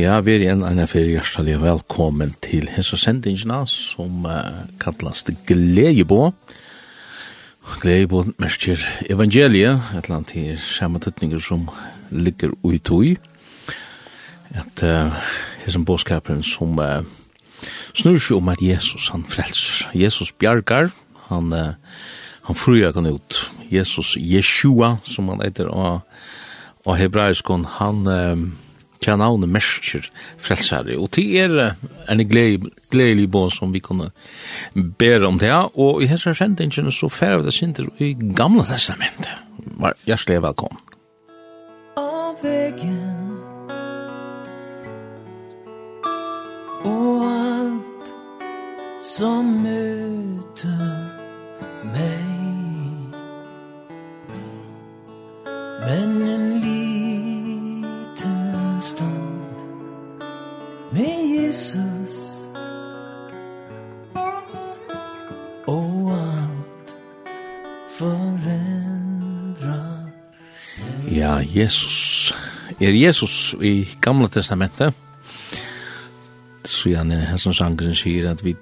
[0.00, 5.34] Ja, vi er en av fyrir hjertelig velkommen til hese sendingene som uh, kallas det
[5.44, 6.30] Gleibå.
[7.82, 8.80] Gleibå merker
[9.12, 11.66] evangeliet, et eller annet til samme tøtninger som
[12.08, 13.10] ligger ui tui.
[14.56, 15.12] Et uh,
[15.66, 17.04] hese båskaperen som uh,
[17.92, 19.90] snur seg om at Jesus han frelser.
[19.92, 20.94] Jesus bjargar,
[21.28, 21.76] han, uh,
[22.48, 23.42] han fruer han ut.
[23.68, 26.00] Jesus Jeshua, som han heter, og,
[26.86, 28.02] og hebraisken, han...
[28.08, 28.48] Uh,
[29.00, 30.04] Tja navnet mersker
[30.36, 31.72] frelsare, og til er
[32.12, 34.10] en gledelig bå som vi kunne
[34.74, 39.32] bære om det, og i hessar sendingen så færre vi det synder i gamla testamentet.
[39.80, 40.84] Var hjertelig velkommen.
[41.96, 43.16] Av veggen
[46.84, 48.12] Og alt
[49.04, 50.86] som møter
[51.94, 52.30] meg
[55.86, 56.49] Men en
[61.50, 62.46] Jesus.
[65.66, 66.94] Och alt
[67.98, 69.78] forendra
[71.10, 72.34] Ja, Jesus.
[72.78, 74.94] Er Jesus i gamla testamentet?
[76.64, 78.54] Så han er hans sangren sier at vi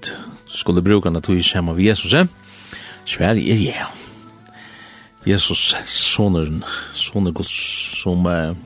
[0.48, 2.24] skulle bruka naturlig kjemma av Jesus eh?
[3.04, 3.86] Sverige er ja
[5.26, 6.64] Jesus, sonen,
[6.96, 7.52] sonen Guds
[8.00, 8.56] som uh,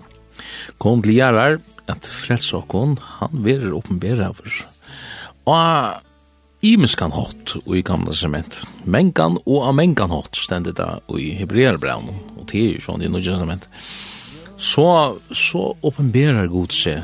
[0.79, 1.59] kom til gjerrar
[1.93, 4.63] at frelse okkon, han verer åpenbæra for.
[5.51, 6.01] Og
[6.63, 8.61] imenskan hot og i gamla sement.
[8.85, 13.39] Mengan og amengan hot stendet da og i hebreerbraun og til er sånn i nødja
[13.41, 13.67] sement.
[14.57, 14.87] Så,
[15.35, 17.01] så åpenbærar god seg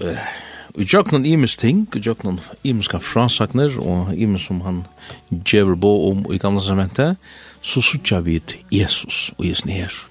[0.00, 0.30] uh,
[0.70, 4.84] Vi gjør noen imens ting, vi gjør noen imenska frasakner, og imens som han
[5.28, 7.18] gjør bo om i gamla sementet,
[7.60, 8.38] så sutja vi
[8.70, 10.09] Jesus og Jesus nere.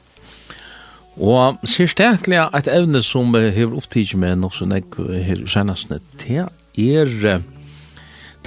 [1.19, 6.45] Og sérstaklega et evne som hever upptidsi med nokso negg her senastne, det
[6.79, 7.41] er uh,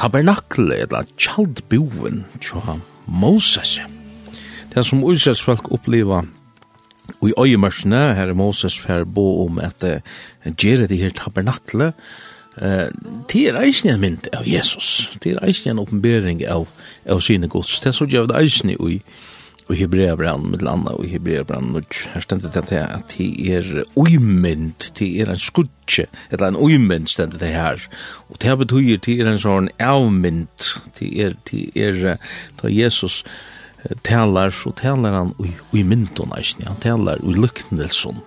[0.00, 3.76] tabernakle, eller kjaldboen tja Moses.
[4.72, 6.22] Det som Israels folk oppleva
[7.20, 11.92] Og i øyemørsene, her er Moses fer bo om at uh, gjøre det her tabernakle,
[12.62, 12.88] uh,
[13.32, 15.10] det er eisen en mynd av Jesus.
[15.22, 16.66] Det er eisen en oppenbering av,
[17.06, 17.80] av sine gods.
[17.80, 19.02] Det er så gjør det eisen i
[19.68, 23.84] og hebrea brann med landa og hebrea brann og her stendet det at det er
[23.94, 27.86] uimynd, det er en skudje, eller en uimynd stendet det her.
[28.28, 30.68] Og det betyr det er en sånn avmynd,
[30.98, 32.18] det er, det er
[32.60, 33.22] da Jesus
[34.06, 35.34] talar, så talar han
[35.72, 38.22] uimyndon eisen, han talar uilyknelsen.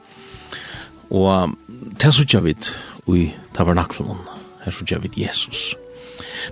[1.13, 1.56] Og
[1.95, 2.74] det er så ikke vidt
[3.07, 4.24] ui tabernaklon,
[4.66, 5.74] her så ikke vidt Jesus.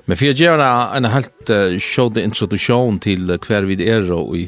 [0.06, 4.36] Men for jeg gjør en helt uh, show sjåde introdusjon til hver vid er og
[4.38, 4.48] i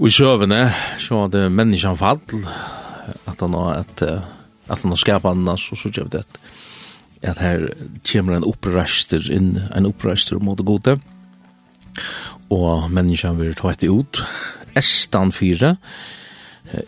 [0.00, 0.62] Og i sjøvene,
[0.96, 2.20] så var det menneskene fall,
[3.28, 4.02] at han har et,
[4.72, 7.66] at han har skapet han, så så gjør det at, her
[8.08, 10.94] kommer en opprester inn, en opprester mot det gode,
[12.48, 14.22] og menneskene vil ta etter ut.
[14.78, 15.74] Estan 4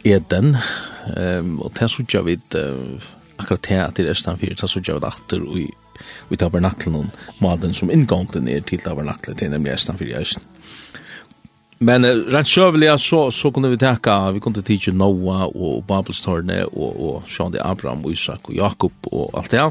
[0.07, 4.71] Eden um, og det så gjør vi akkurat det at det er Estan 4, det
[4.71, 5.59] så gjør vi det atter og
[6.31, 10.21] vi tabernaklen, og maden som inngången er til tabernaklen, det er nemlig Estan 4 i
[10.23, 10.52] Østen.
[11.83, 16.63] Men uh, rent sjøvelig så, så kunne vi täcka, vi kunne tidsje Noah og Babelstorne
[16.71, 19.69] og, og sjående Abraham og Isak og Jakob og alt det.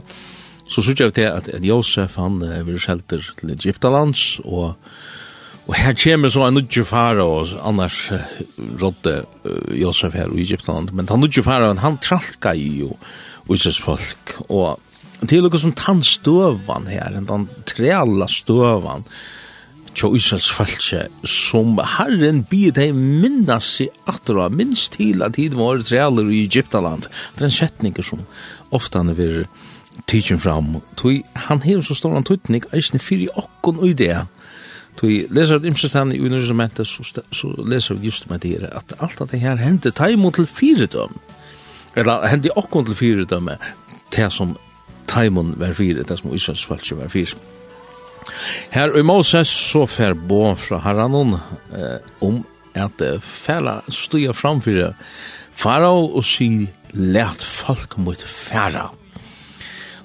[0.68, 4.76] Så Så jag vi til at, at Josef han uh, vil sjelter til Egyptalands og
[5.68, 8.20] Og her kommer så en nudje fara, og annars uh,
[8.82, 12.96] rådde uh, Josef her i Egyptaland, men han nudje fara, han tralka i jo
[13.52, 14.80] Israels folk, og
[15.30, 19.04] til og som tann här, her, den treala støvan,
[19.96, 25.84] tjó Israels falskje, som Herren byr deg minnas i atra, minst til at tid var
[25.86, 27.10] trealer i Egyptaland.
[27.36, 28.24] Det er en setning som
[28.72, 29.46] ofta han er
[30.08, 34.16] tidsin fram, Tui, han hever så stor han tøytning, eisne fyrir okkon ui det,
[35.00, 39.22] Tui leser vi imsestan i universitetet, så, så leser vi just med det at alt
[39.22, 41.16] at det her hendte taimon til fyredøm,
[41.96, 43.50] eller hendte okkon til fyredøm,
[44.16, 44.58] det som
[45.08, 47.40] taimon var fyre, det som Israels falskje var fyre.
[48.72, 52.42] Her i Moses så fer bo fra Haranon eh, om
[52.78, 54.94] at fæla stuja framfyrir
[55.62, 56.50] farao og si
[56.94, 58.90] let folk mot færa.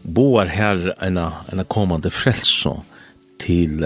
[0.02, 2.76] Boar her ena, ena kommande frelso
[3.42, 3.82] til,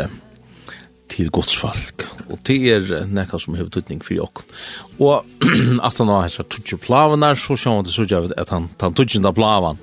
[1.08, 2.04] til godsfolk.
[2.30, 4.50] Og det er nekka som har tutning fyrir jokken.
[5.00, 5.24] Og
[5.86, 9.80] at han har hans tutsi plavanar, så sjá han til sutja at han tutsi plavan,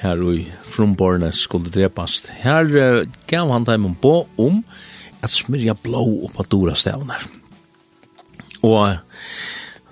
[0.00, 2.30] her i frumborne skulle drepast.
[2.42, 4.62] Her uh, gav han dem en bå om
[5.20, 7.26] at smyrja blå oppa dora stavnar.
[8.64, 8.96] Og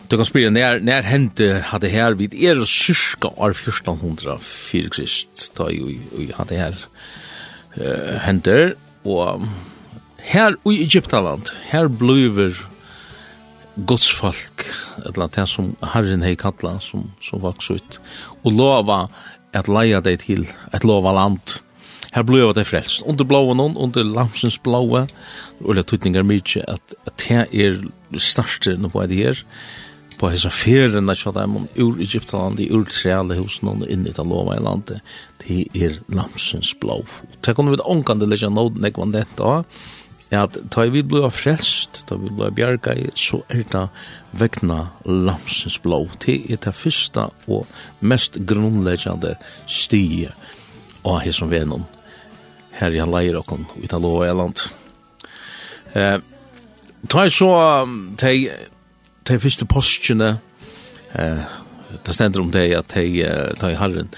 [0.08, 5.50] du kan spyrja, når, når hendte hadde her vid er syska år 1400 fyrir krist,
[5.58, 5.90] da jo
[6.38, 6.78] hadde her
[7.76, 8.72] uh, hender,
[9.04, 9.44] og
[10.24, 12.56] her i Egyptaland, her bluver
[13.86, 14.64] godsfolk,
[15.06, 17.98] eller det som Herren hei kalla, som, som vaks ut,
[18.42, 19.04] og lova
[19.56, 21.58] at leia deg til et lova land.
[22.14, 23.02] Her bløva det frelst.
[23.08, 25.04] Under blåa noen, under lamsens blåa,
[25.64, 27.82] og det tøtningar mykje at, at det er
[28.16, 29.42] største no på det her,
[30.18, 34.56] på hessa ferien at dem ur Egyptaland, ur treale hos noen, inn i det lova
[34.56, 35.04] i landet,
[35.44, 37.04] det er lamsens blå.
[37.44, 39.62] Det kunne vi ångkande lekkja nåd nekvann dette da,
[40.36, 43.84] at ta vi blod frelst, ta vi blod bjerga i, så er det
[44.36, 46.02] vekna lamsens blå.
[46.20, 47.66] Det er det første og
[48.00, 49.36] mest grunnleggjande
[49.66, 50.34] stie
[51.04, 51.86] av hans som venom.
[52.78, 54.60] Her i han leir okken, ut av lov og eland.
[55.96, 56.18] Eh,
[57.08, 57.50] ta så,
[58.20, 58.34] ta,
[59.24, 60.34] ta første postjene,
[61.14, 61.56] eh,
[62.04, 63.24] det stender om det att hej
[63.58, 64.08] ta i harren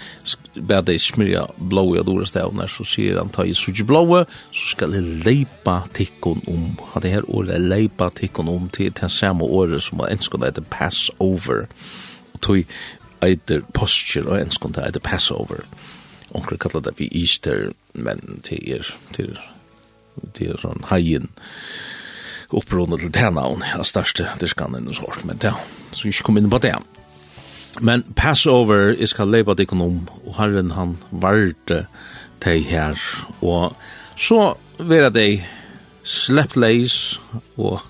[0.54, 4.66] bär dig smyrja blåa och dora stävnar så sier han ta i suge blåa så
[4.76, 9.44] ska det leipa tikkun om att det här året leipa tikkun om till den samma
[9.44, 11.66] året som enskon etter Passover.
[12.32, 12.64] Og tog
[13.22, 15.64] eiter posture og enskon det Passover.
[16.30, 19.38] Onkel kallar det vi Easter men till er till
[20.34, 21.30] till sånn hajen
[22.50, 25.54] upprundet til tænavn ja, største dyrskan og sånt men ja,
[25.92, 26.74] så ikke kom inn på det.
[27.78, 31.84] Men Passover is kall leipa dikonom, og herren han varte
[32.42, 32.98] teg her,
[33.44, 33.76] og
[34.18, 35.40] så vera dei
[36.02, 37.18] slepp leis,
[37.60, 37.80] og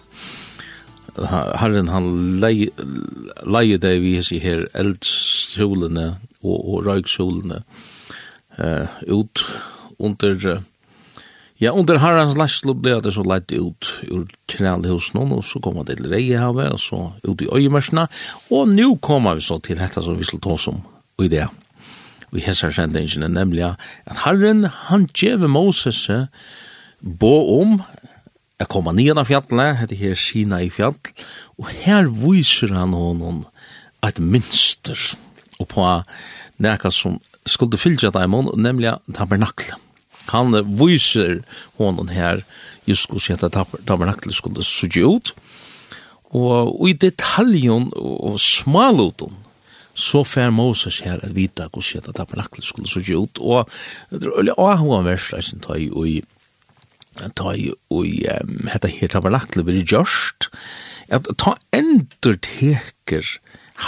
[1.17, 2.11] herren han
[2.43, 2.71] leie,
[3.47, 6.07] leie dei vi hesi her eldsolene
[6.43, 7.63] og, og røyksolene
[8.61, 9.45] uh, ut
[9.99, 10.63] under
[11.61, 15.99] Ja, under herrens lærslo ble det så leit ut ur knallhusen, og så kom det
[15.99, 18.07] til Reihavet, og så ut i øyemersene,
[18.49, 20.79] og nå kommer vi så til dette som vi skal ta som
[21.21, 21.45] i det.
[22.33, 26.07] Vi i sendingene, nemlig at herren, han gjeve Moses
[27.01, 27.77] bo om
[28.61, 30.97] å komme ned av fjallet, det her Sina i fjall,
[31.61, 33.45] og her viser han honom
[34.01, 34.97] et minster,
[35.61, 35.85] og på
[36.57, 39.77] nekka som skulle fylgja dem, nemlig tabernaklet
[40.29, 41.41] Han viser
[41.79, 42.45] honom her
[42.87, 43.53] just hur at
[43.87, 45.33] tabernaklet skulle se ut.
[46.31, 49.37] Og i detaljen og smaluten
[49.95, 53.39] så fær Moses her at vita hur at tabernaklet skulle se ut.
[53.39, 53.69] Og
[54.11, 56.23] det er øyelig avhånd versleisen ta i og
[57.37, 58.07] ta i og
[58.71, 60.51] hetta her tabernaklet blir gjørst
[61.11, 63.27] at ta endur teker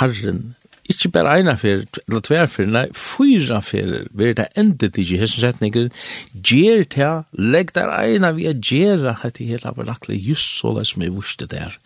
[0.00, 0.54] herren
[0.92, 5.14] ikke bare ena fyrir, eller tver fyrir, nei, fyra fyrir, vi er det enda til
[5.14, 5.90] i hessen setninger,
[6.34, 11.04] gjer til, legg der eina vi er gjerra hette hela verakle, just så det som
[11.04, 11.76] vi vurste der,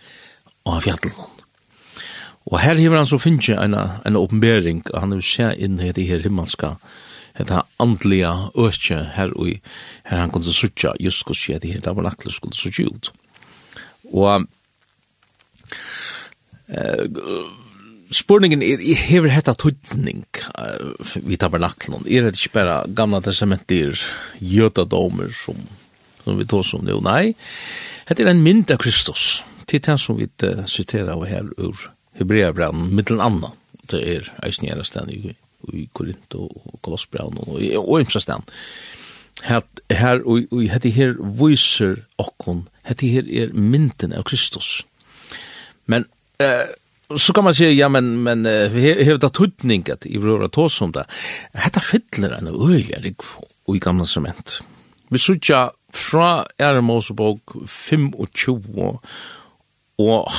[0.66, 1.16] og av fjallen.
[2.46, 5.92] Og her hiver han så finnje eina, en oppenbering, og han vil se inn i
[5.94, 6.76] det her himmelska,
[7.36, 9.58] hetta andlige økje her og
[10.08, 13.12] her han kunne sutja just hos skje det her, det var lakle skulle sutja ut.
[14.12, 14.46] Og
[16.68, 17.65] eh,
[18.14, 20.24] spurningen er, hever hetta tutning
[20.58, 22.06] uh, vi tabernaklen.
[22.06, 23.98] Er det ikke bare gamla testamenter,
[24.40, 25.58] jødadomer som,
[26.24, 26.96] som vi tås om nu?
[27.04, 27.34] Nei,
[28.06, 29.42] hetta er en mynd av Kristus.
[29.66, 33.52] Til den som vi uh, citerer av her ur Hebreabraun, mittelen anna.
[33.90, 35.34] Det er eisen gjerne i,
[35.74, 38.46] i Korint og Kolossbraun og, og imsa stand.
[39.44, 44.80] Hett her, og, og hette her viser okkon, hette her er mynden av Kristus.
[45.86, 46.08] Men
[46.42, 46.74] eh, uh,
[47.16, 50.80] så kan man säga ja men men vi har det tutning att i våra tås
[50.80, 51.04] om det.
[51.52, 53.16] Hetta fyller en öliga rig
[53.64, 54.64] och i gamla cement.
[55.08, 58.14] Vi söker fra Ermosebok 25
[59.98, 60.30] og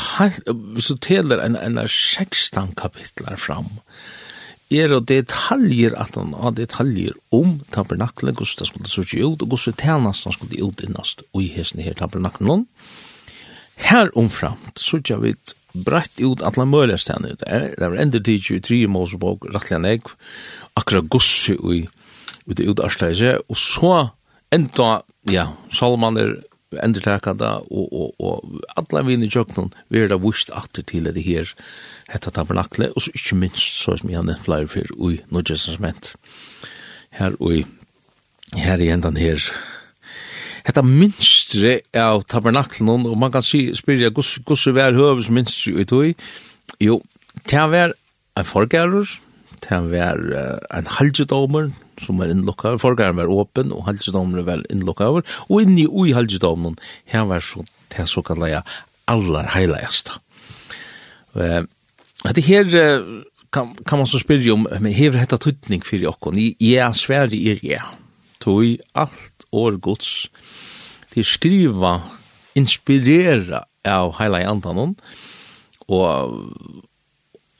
[0.79, 3.79] så teller en, en 16 kapitlar fram
[4.69, 9.47] er og detaljer at han har detaljer om tabernaklen, hvordan det skulle se ut, og
[9.47, 12.65] hvordan tjenesten skulle ut innast og i hesten her tabernaklen.
[13.77, 15.35] Her omframt sørger vi
[15.85, 17.43] brett ut alla möjliga stänner ut.
[17.77, 20.15] Det var ändå tid i tre Mosebok, rattliga negv,
[20.73, 21.87] akkurat gussi i
[22.47, 24.09] ut i utarslöjse, og så
[24.55, 26.37] enda, ja, Salman er
[26.83, 31.23] endurtakanda og, og, og alla vinn i tjøknun vi er da vust atter til det
[31.23, 31.47] her
[32.11, 35.79] hetta tabernakle, og så ikkje minst så som jeg nevnt flere fyrir ui Nudjesens
[37.19, 37.63] her ui
[38.55, 39.39] her i endan her
[40.67, 45.87] hetta minstre av tabernaklen og man kan si spyrja gus gus vær høvs minstre i
[45.87, 46.11] tøy.
[46.83, 46.99] Jo,
[47.47, 47.95] ta vær
[48.37, 49.07] ein forgærer,
[49.63, 50.19] ta vær
[50.75, 51.71] ein halgedomer
[52.03, 52.75] som er innlokka.
[52.81, 56.77] Forgæren var åpen og halgedomer var innlokka over og inni ui halgedomen
[57.13, 58.61] her var så ta så kan leia
[59.07, 60.19] allar heilagasta.
[61.39, 61.63] Eh,
[62.35, 62.67] det her
[63.53, 66.35] kan kan man så spyrja om men hever hetta tutning fyrir okkon.
[66.59, 67.85] Ja, sværi er ja.
[68.43, 70.27] Tøy alt år gods.
[71.13, 71.99] De skriva,
[72.57, 74.95] inspirera av heila i andanon,
[75.87, 76.37] og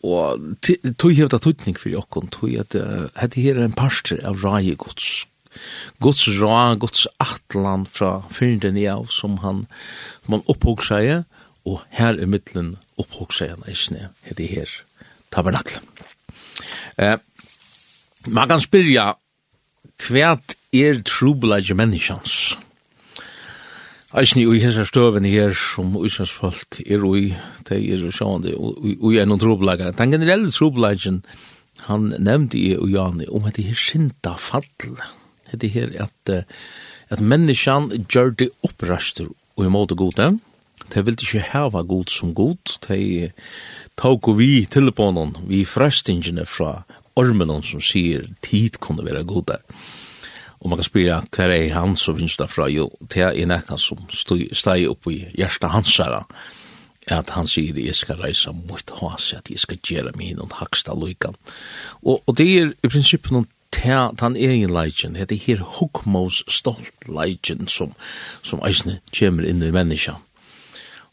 [0.08, 0.62] og
[1.02, 2.76] tog hevd at tutning fyrir okkon, tog at
[3.18, 5.26] hette her er en parster av rai gods,
[6.04, 9.66] gods ra, gods atlan fra fyrnden i av som han,
[10.26, 11.26] som han opphåg seg,
[11.68, 14.72] og her i middelen opphåg seg han eisne, hette her
[15.34, 15.82] tabernakle.
[17.02, 17.18] Eh,
[18.32, 19.12] man kan spyrja,
[19.98, 22.56] kvært er trubelage menneskjans.
[24.18, 27.34] Eisni ui hessar støven her som uisans folk er ui,
[27.68, 29.92] de er sjående ui er noen trubelage.
[30.00, 31.22] Den generelle trubelagen,
[31.90, 34.66] han nevnte i ui jani om at det her sinta fall.
[35.52, 36.32] Det her at,
[37.12, 40.32] at menneskjan gjør det opprastur og i måte gode.
[40.88, 42.78] De vil ikke heva god som god.
[42.88, 43.30] De
[44.00, 46.86] tog vi til på noen, vi frestingene fra
[47.18, 49.60] ormen som sier tid kunne være gode.
[49.60, 50.07] De
[50.60, 54.02] Og man kan spyrja hver er han som finnes derfra, jo, det er nekka som
[54.10, 56.24] steg opp i hjertet hans her,
[57.08, 60.96] at han sier jeg skal reise mot hans, at jeg skal gjøre min og haksta
[60.98, 61.38] lykken.
[62.04, 66.42] Og, og det er i prinsippet noen ta tan egen leitjen, det er her hukmos
[66.52, 67.94] stolt legend som,
[68.42, 70.18] som eisne kommer inn i menneska.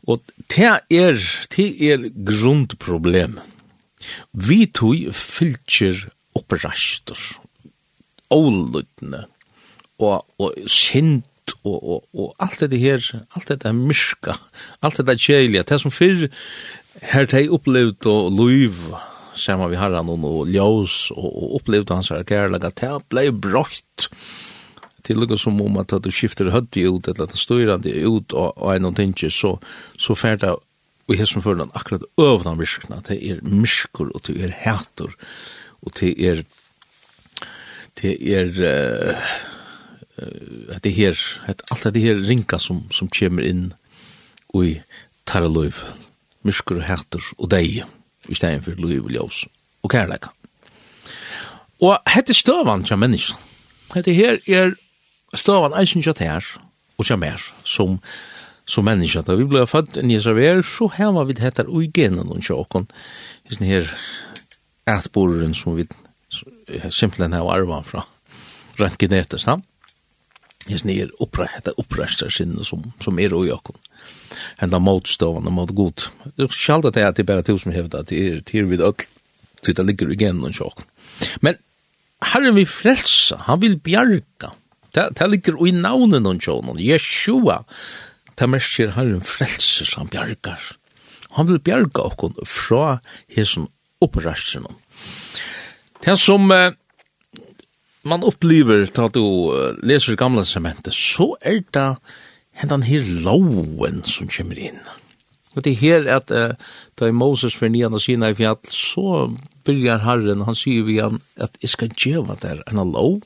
[0.09, 0.21] Og
[0.53, 1.21] ta er,
[1.51, 3.39] ta er grundproblem.
[4.33, 7.21] Vi tog fylkjer opprastor,
[8.35, 9.25] ålutne,
[9.99, 11.25] og, og sint
[11.65, 13.05] og, og, og alt det her,
[13.37, 14.37] alt det er myrka,
[14.83, 16.29] alt det er kjælia det som fyr
[17.13, 18.95] her tei opplevd og luiv
[19.35, 24.09] saman vi herran og ljós og, og opplevd hans her kærlega, det blei brått
[25.05, 28.55] til lukka som om at du skifter høtti ut, eller at du styrandi ut og,
[28.57, 29.59] og ein og tingi, så,
[30.01, 30.55] så færda
[31.05, 35.13] og hesson fyrir akkurat øvna myrkna, det er myrkur og det er hætur
[35.85, 36.45] og det er
[38.01, 39.35] det er uh,
[40.23, 43.73] uh, det her, at alt det her ringa som, som kommer inn
[44.55, 44.79] i
[45.27, 45.81] tarra løyv,
[46.45, 47.83] myrskur og hætter og deg,
[48.29, 49.45] i stedet for løyv og ljøs,
[49.83, 50.31] og kærleika.
[51.83, 53.41] Og hette støvan til mennesken,
[53.95, 54.77] hette her er
[55.35, 56.47] støvan eisen til her,
[56.99, 57.99] og til mer, som,
[58.67, 59.27] som mennesken.
[59.27, 62.87] Da vi ble født i Nisaver, så her var vi hette ui genen og tjåkon,
[63.45, 63.93] i sånne her
[64.91, 65.89] ætborren som vi
[66.91, 68.05] simpelthen har arva fra
[68.79, 69.67] rent genetisk, sant?
[70.71, 71.75] Hes ni er uppra, hetta
[72.33, 73.77] sinne som, som er og jakon.
[74.61, 76.07] Henda motstående mot god.
[76.51, 79.07] Sjalda det er at det er bare tusen hevda, det er til vid öll,
[79.63, 80.87] til det ligger igjen noen sjokk.
[81.45, 81.59] Men
[82.25, 84.55] Herren vil frelsa, han vil bjarga.
[84.95, 87.65] Det, det ligger i navnet noen sjokk, Jeshua,
[88.39, 90.73] det mersker Herren frelser, han bjargar.
[91.37, 93.01] Han vil bjarga okkon fra
[93.37, 93.69] hesson
[94.05, 94.65] opprastar.
[96.05, 96.49] Det som...
[96.55, 96.73] Eh,
[98.05, 99.27] man upplever att du
[99.83, 101.97] läser gamla testamentet så är det
[102.53, 104.79] hendan her loven som kommer inn.
[105.55, 106.55] Og det er her at uh,
[106.99, 109.31] da Moses var nian og sina i fjall, så
[109.67, 113.23] byrjar Herren, han sier vi han at jeg skal djeva der en lov,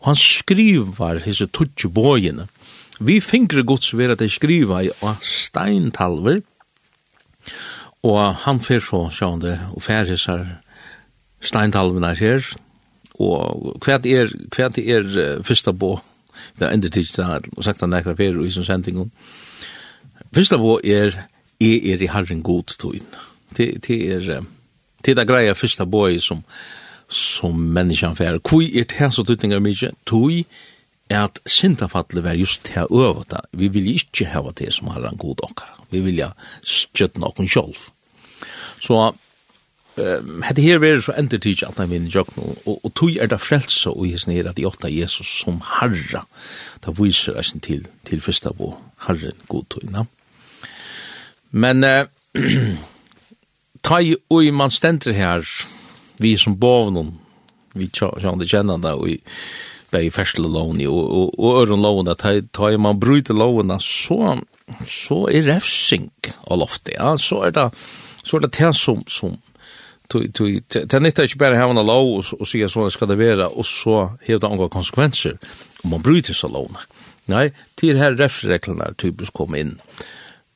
[0.00, 2.48] og han skriver hese tutsi bojene.
[3.00, 6.40] Vi fingre gods ved at jeg skriver i av steintalver,
[8.02, 10.46] og han fyr så sjående og færhisar
[11.44, 12.42] steintalvene her,
[13.18, 15.96] og hva er, hva er uh, fyrsta på,
[16.58, 19.10] det er endur tids, og sagt han nekra fyrir i som sendingun,
[20.34, 21.16] fyrsta bo er,
[21.58, 23.06] jeg er i herren god tøyn.
[23.56, 24.42] Det, det er,
[25.04, 26.44] det er greia fyrsta på som,
[27.08, 28.42] som menneskjan fyrir.
[28.44, 29.94] Kui er det som tøytingar mykje?
[30.06, 30.44] Tøy
[31.08, 33.42] er at syndafallet var just til å øve.
[33.56, 35.74] Vi vil ikke hava det som herren god okkar.
[35.90, 36.32] Vi vil ja
[36.62, 37.88] stjøtna okkar sjolv.
[38.84, 38.98] Så
[39.98, 42.42] um, hade här varit så inte teach att han vinner jag nu.
[42.64, 46.22] och och tog är det frälst och i sned att åtta Jesus som herre.
[46.80, 50.06] Det visar oss till till första på Herren god tog innan.
[51.50, 52.06] Men eh,
[53.80, 55.48] ta ju oj man ständer här
[56.16, 57.18] vi som bovnon
[57.72, 59.20] vi tjande kjennande og i
[59.92, 64.36] bei fersle lovene og, og, og øren lovene, ta, ta man bryter lovene, så,
[64.88, 66.10] så er refsing
[66.44, 67.70] av loftet, ja, så er det
[68.24, 69.38] så er det det som, som
[70.08, 73.96] Det nyttar ikke bare hevna lov og og sier sånn skal det være, og så
[74.24, 75.36] hever det angår konsekvenser
[75.84, 76.80] om man bryter seg lovene.
[77.28, 79.76] Nei, til her refsreglene typisk kom inn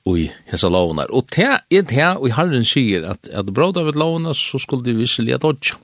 [0.09, 1.05] i hessa lovene.
[1.13, 4.59] Og det er det og Herren sier at er det bra av et lovene, så
[4.59, 5.77] skulle det visselig at dodge.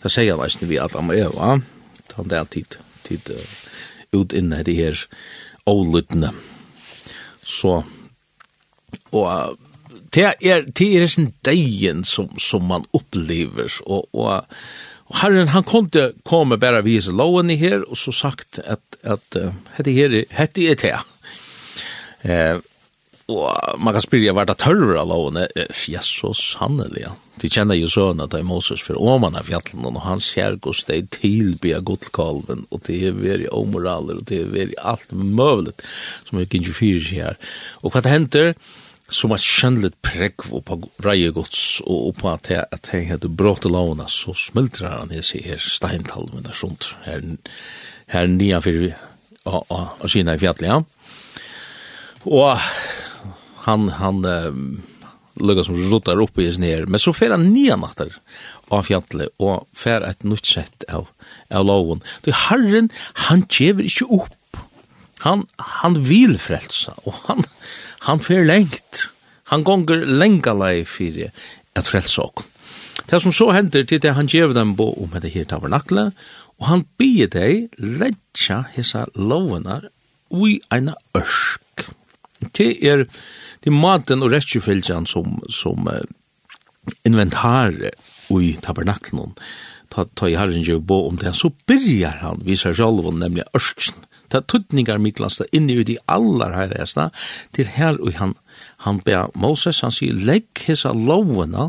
[0.00, 1.60] Det sier han nesten vi at han må øve,
[2.08, 3.56] ta det tid, tid uh,
[4.16, 5.04] ut inne i her
[5.68, 6.32] ålyttene.
[7.44, 7.82] Så,
[9.12, 9.58] og
[10.14, 14.44] det er det er en dagen som som man upplever och och
[15.10, 19.36] Og Herren han kunde komma bara vise loven i här och så sagt att att
[19.74, 21.00] hette her, hette är det.
[22.22, 22.58] Eh
[23.30, 25.46] og man kan spyrja det att av loven
[25.86, 27.12] Jesus sanneliga.
[27.40, 31.10] De känner ju det er Moses för oman av fjallen och han ser steg det
[31.10, 35.82] till be gudkalven och det är veri omoraler och det är veri allt möjligt
[36.28, 37.36] som vi kan ju fyra här.
[37.82, 38.54] Och vad händer?
[39.10, 43.66] så man kjennelig prekk på reie gods og på at jeg, at jeg hadde brått
[43.66, 47.24] lovene, så smultrer han i seg her steintalmen og sånt, her,
[48.14, 48.90] her nye for
[49.50, 50.80] og, kina i fjallet, ja.
[52.28, 52.60] Og
[53.64, 54.64] han, han um,
[55.40, 58.12] lukket som rotar opp i sin her, men så fer han nye natter
[58.70, 61.08] av fjallet, og fer et nytt sett av,
[61.50, 62.04] av loven.
[62.26, 62.90] Det herren,
[63.26, 64.36] han kjever ikke opp.
[65.24, 65.44] Han,
[65.82, 67.44] han vil frelsa, og han,
[68.06, 69.10] han fer lengt.
[69.50, 71.32] Han gonger lenga lei fyrir
[71.76, 72.46] at frelsa okkur.
[73.10, 76.10] Det som så hender til det han gjev dem bo om det her tabernakle,
[76.60, 79.80] og han bier deg ledja hessa lovene
[80.30, 81.86] ui eina ørsk.
[82.56, 83.06] Det er
[83.64, 86.04] til maten og rettjefylgjan som, som uh,
[87.08, 87.74] inventar
[88.30, 89.34] ui tabernaklen.
[89.90, 94.06] Ta, ta i herren gjev bo om det, så byrjar han, visar sjalvon, nemlig ørsksen
[94.30, 97.10] ta tutningar miklasta inni ut i allar heiligasta,
[97.56, 98.36] til her og han,
[98.86, 101.68] han ber Moses, han sier, legg hesa lovena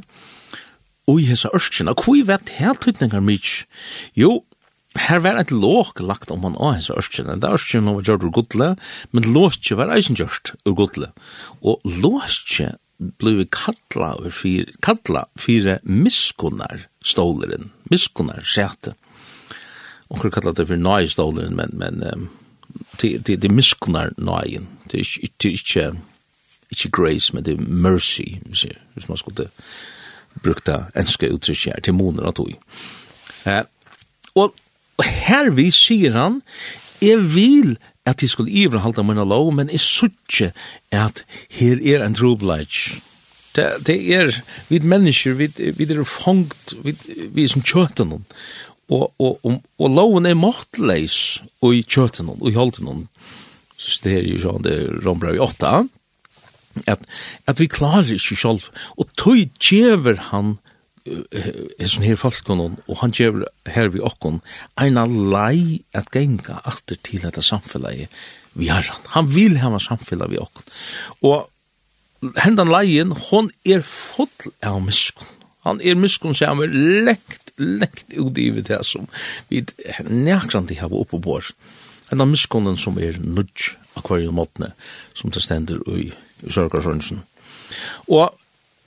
[1.10, 3.53] og hessa ørskina, kui vet her tutningar mykj?
[4.20, 4.44] Jo,
[5.08, 8.36] her var et låk lagt om han av hans ørskjen, det ørskina var gjort ur
[8.36, 8.70] godle,
[9.15, 11.12] men låskje var eisen gjort ur godle,
[11.63, 18.94] og låstje blev kalla fyr, kalla fyrir miskunnar ståleren, miskunnar sete.
[20.12, 22.28] Og kallar det for nøyståleren, men, men um,
[23.02, 24.68] det det det miskunnar nøyen.
[24.92, 25.92] Det er ikke ikke
[26.72, 28.40] ikke grace men det er mercy,
[28.94, 29.50] hvis man skulle
[30.44, 32.52] brukta enske uttrykk her til moner og tog.
[33.46, 33.64] Eh,
[34.36, 34.56] og
[35.04, 36.42] her vi sier han,
[37.02, 40.52] jeg vil at de skulle iverhalda mine lov, men jeg sutje
[40.92, 42.98] at her er en trobladj.
[43.56, 44.32] Det, det er,
[44.70, 46.96] vi mennesker, vi, vi er fangt, vi,
[47.36, 48.14] vi er som kjøten,
[48.89, 53.06] og, og, og, og loven er måttleis og i kjøten og i holden og
[54.04, 55.82] det er jo sånn det rombrau i åtta
[56.88, 57.02] at,
[57.50, 58.70] at vi klarer ikke selv.
[58.96, 60.54] Og tøy djever han
[61.04, 64.38] er sånn her folk og han djever her vi okkon
[64.80, 68.06] eina lei at genga atter til dette samfunnet
[68.54, 68.86] vi har.
[68.86, 70.70] Han han vil ha samfunnet vi okkon.
[71.26, 78.13] Og hendan leien hon er full av miskun han er miskun som er lengt lengt
[78.13, 79.08] ut i vi det som
[79.50, 79.63] vi
[80.10, 81.54] nærkrande har oppe på oss.
[82.12, 84.71] En av miskonnen som er nudj akvariemåttene
[85.17, 86.12] som det stender i
[86.47, 87.24] Sørgarsrønnsen.
[88.12, 88.32] Og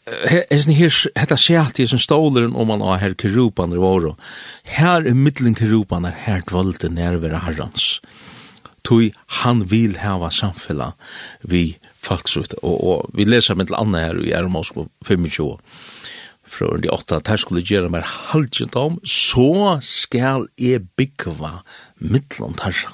[0.04, 4.18] Hesen her, hetta sjæti i sin ståleren om man har her kerupan i våro.
[4.68, 8.02] Her er middelen kerupan er her dvalde nærvera herrans.
[8.84, 10.90] Tui han vil hava samfella
[11.40, 12.52] vi folksut.
[12.60, 15.30] Og, og vi leser mitt annet her i Ermos på 25
[16.54, 21.60] fra de åtta, at her skulle gjøre mer halvdjent om, så skal jeg byggva
[21.98, 22.84] mittland her.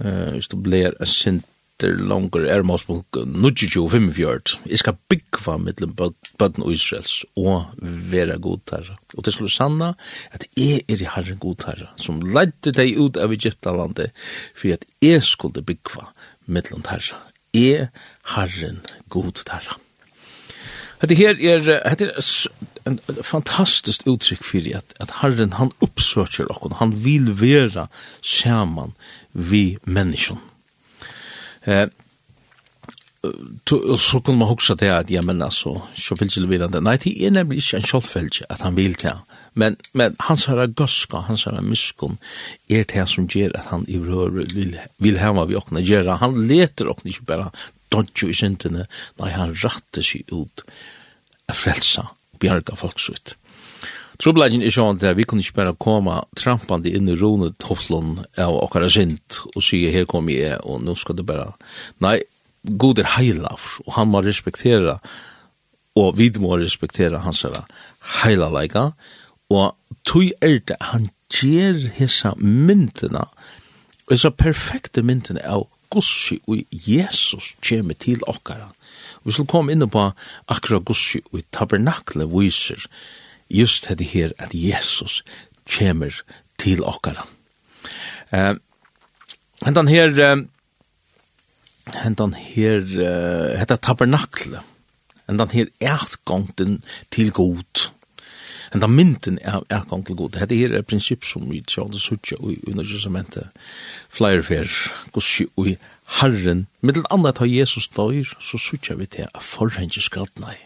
[0.00, 6.64] Uh, hvis du blir en sinter langer er måsbok 25-45, jeg skal byggva mittland bøtten
[6.64, 8.94] og Israels og være god her.
[9.14, 9.92] Og det skulle sanna
[10.32, 14.14] at jeg er i herren god her, som ledde deg ut av Egyptalandet,
[14.54, 16.10] for at jeg skulle byggva
[16.46, 17.14] mittland her.
[17.54, 17.90] Jeg
[18.34, 19.83] herren god herre.
[21.08, 21.58] Det her er,
[21.98, 22.48] det er
[22.86, 27.86] en fantastisk uttrykk for at, at Herren han oppsøker okkur, han vil være
[28.22, 28.94] sammen
[29.32, 30.40] vi menneskene.
[31.66, 31.86] Eh,
[33.64, 36.72] to, så kunne man huske det at, ja, men altså, så vil ikke vil han
[36.72, 36.82] det.
[36.84, 39.14] Nei, det er nemlig ikke en kjølfølge at han vil det.
[39.54, 42.18] Men, men hans herre gøska, hans herre myskon,
[42.68, 46.18] er det som gjør at han i røret vil, vil hemma vi åkne gjøre.
[46.20, 47.50] Han leter åkne ikke bare
[47.94, 48.88] dodjo i syndene,
[49.20, 50.64] nei, han ratter seg ut
[51.52, 53.36] frelsa og bjarga folksutt.
[54.22, 58.54] Trobladjen er sånn at vi kunne ikke bare komme trampande inn i ronet hoflån av
[58.62, 61.50] okkara sint og sige her kom jeg og nå skal du bare
[62.04, 62.20] nei,
[62.62, 65.00] god er heilav og han må respektera
[65.98, 67.42] og vi må respektera hans
[68.22, 68.92] heilaleika
[69.50, 69.74] og
[70.06, 73.26] tog er det han gjer hessa myndina
[74.10, 78.70] hessa perfekte myndina av gossi og Jesus kommer til okkara
[79.24, 80.08] Vi skal komme inn på
[80.52, 82.84] akkurat gussi og i tabernakle viser
[83.48, 85.22] just det her at Jesus
[85.68, 86.12] kommer
[86.58, 87.24] til okkara.
[88.32, 88.54] Eh,
[89.64, 90.44] hentan her,
[92.02, 94.62] hentan her, uh, hetta tabernakle,
[95.28, 96.80] hentan her ertgongten
[97.12, 97.88] til god,
[98.72, 100.38] hentan mynden er ertgong til god.
[100.40, 103.52] Hetta her er prinsipp som vi tjall det suttja i undertjøsamentet,
[104.12, 104.70] flyerfer,
[105.14, 105.76] gussi og i
[106.20, 110.60] Herren, middelen andre har Jesus døyr, så sutja vi til a forhengje skratna i.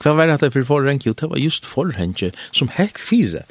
[0.00, 1.10] Hva var det for forhengje?
[1.10, 3.44] Jo, det var just forhengje som hekk fire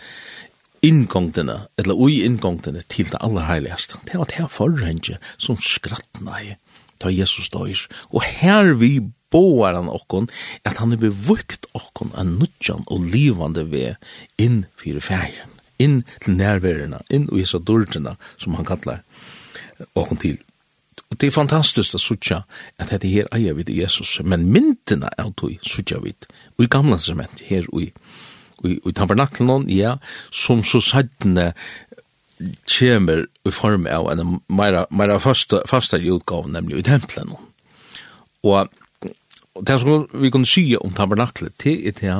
[0.85, 3.99] inngångdene, eller ui inngångdene til det aller heiligste.
[4.07, 6.55] Det var det forhengje som skratna i,
[6.99, 7.85] ta Jesus døyr.
[8.11, 8.99] Og her vi
[9.31, 10.29] boar han okkon,
[10.65, 13.95] at han er bevukt okkon av nudjan og livande ved
[14.41, 19.03] inn fyrir færen, inn til nærverina, inn og isa dordina, som han kallar
[19.95, 20.39] okkon til.
[21.09, 22.43] Og det er fantastisk å sutja
[22.77, 26.13] at dette her eier vi til Jesus, men myndina er tog sutja vi
[26.57, 27.89] og i gamla sement her og i,
[28.67, 29.95] i, i tabernaklen, ja,
[30.29, 31.53] som så sattene
[32.69, 37.33] kjemer i form av en meira, meira fasta, fasta utgave, nemlig i templen.
[38.45, 38.69] Og,
[39.55, 42.17] og det som vi kan si om tabernaklet, det er det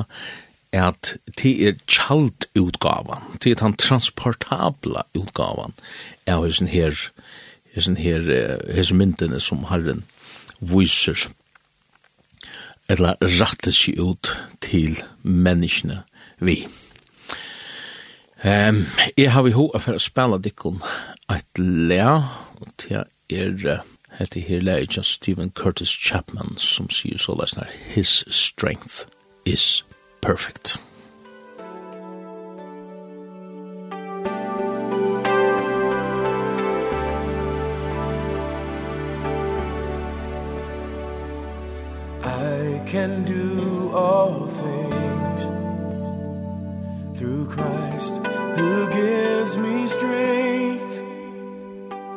[0.80, 5.74] at det er kjalt utgavan, det er den transportabla utgavan
[6.30, 6.94] av sin her
[7.76, 8.26] hesen her
[8.74, 10.04] hesen myndene som Herren
[10.60, 11.30] viser
[12.90, 14.32] eller rattar seg ut
[14.66, 16.04] til menneskene
[16.42, 16.64] vi.
[18.44, 18.86] Ehm um,
[19.18, 20.82] jeg har vi ho for å spille dikken
[21.30, 22.24] et lea,
[22.60, 23.84] og det er
[24.18, 29.06] hette her lea av Stephen Curtis Chapman som sier så lesnar, his strength
[29.46, 29.84] is
[30.22, 30.80] perfect.
[42.90, 45.42] can do all things
[47.16, 48.16] through Christ
[48.58, 51.04] who gives me strength.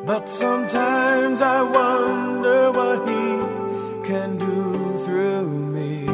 [0.06, 6.06] But sometimes I wonder what he can do through me.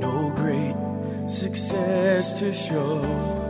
[0.00, 3.47] No great success to show.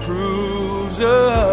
[0.00, 1.43] cruiser.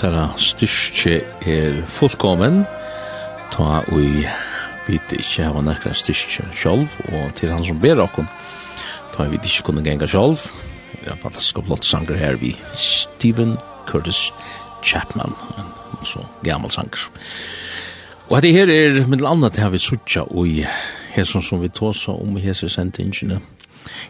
[0.00, 2.62] hensara styrke er fullkommen,
[3.52, 4.22] ta ui
[4.86, 8.24] vite ikkje hava nekra styrke sjolv, og til han som ber okkom,
[9.12, 10.40] ta vi ikkje kunne genga sjolv,
[10.94, 13.58] det er en fantastisk flott sanger her vi Stephen
[13.90, 14.30] Curtis
[14.80, 17.10] Chapman, en så gammal sanger.
[18.30, 20.64] Og det her er mitt annet det vi suttja ui
[21.12, 23.42] hesson som vi tåsa om hese sendingene.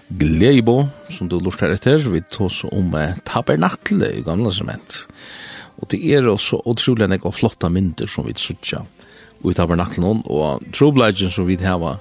[0.07, 2.94] Gleibo, som du lort her etter, vi tås om
[3.26, 5.07] tabernakle i gamla sement.
[5.81, 8.85] Og det er også utrolig enn og flotta mynder som vi suttja
[9.40, 11.97] ut av vernaklen og trobladjen som vi hava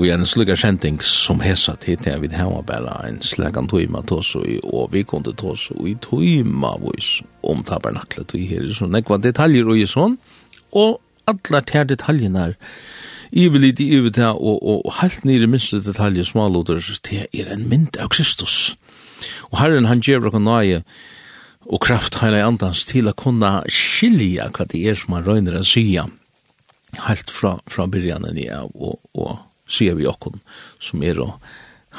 [0.00, 4.32] og en slugga kjenting som hesa til til vi hava bare en slagan tøyma tås
[4.38, 8.32] og, og vi kunde tås og i tøyma vois om tabernaklet.
[8.34, 10.16] Og her så nekva detaljer og i sånn.
[10.72, 10.98] Og
[11.28, 12.52] alla tær detaljerna
[13.32, 17.64] Ivelit i ivet i og, og, og helt nere minste detaljer, smalodder, til er en
[17.68, 18.74] mynd av Kristus.
[19.48, 20.82] Og Herren, han gjør dere nøye,
[21.66, 25.64] og kraft heila andans til å kunne skilja hva det er som han røyner å
[25.66, 26.06] sya
[27.06, 29.38] helt fra, fra byrjanen i av og, og
[29.70, 30.42] sya vi okken
[30.82, 31.38] som er og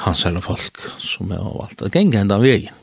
[0.04, 1.78] hans herre folk som er av alt.
[1.80, 2.74] Det genga enda vegin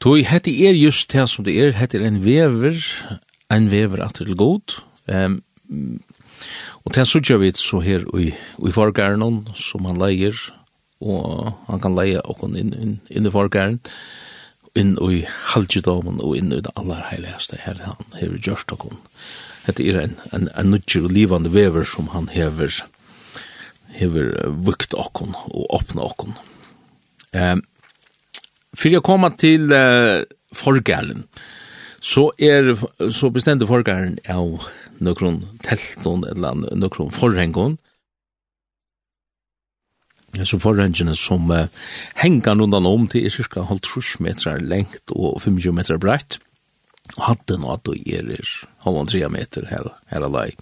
[0.00, 2.78] Toi, hette er just det som det er, hette er en vever,
[3.52, 4.78] en vever at til god.
[5.10, 5.40] Um,
[6.86, 10.38] og det sørger vi så her i, i forgæren som han leier,
[11.04, 13.80] og han kan leie okken inn, inn, inn i forgæren
[14.78, 18.98] inn i halvdjudomen og inn i det aller heiligste her han hever gjørst og.
[19.66, 22.80] Dette er en, en, en nudger og livande vever som han hever
[24.00, 24.32] hever
[24.64, 26.36] vukt okkon og åpna okkon.
[27.34, 27.62] Um,
[28.76, 30.22] fyrir jeg koma til uh,
[30.56, 31.26] forgæren,
[32.00, 32.72] så er
[33.12, 34.62] så bestemte forgæren av
[35.04, 37.76] nøkron telton eller nøkron forhengon,
[40.38, 41.66] Ja, så forrengene som uh,
[42.20, 46.38] henger rundt om til er cirka halvt trus meter lengt og 25 meter brett.
[47.16, 48.28] Og hadde noe at det er
[48.84, 50.52] halvann tre meter her, her alai.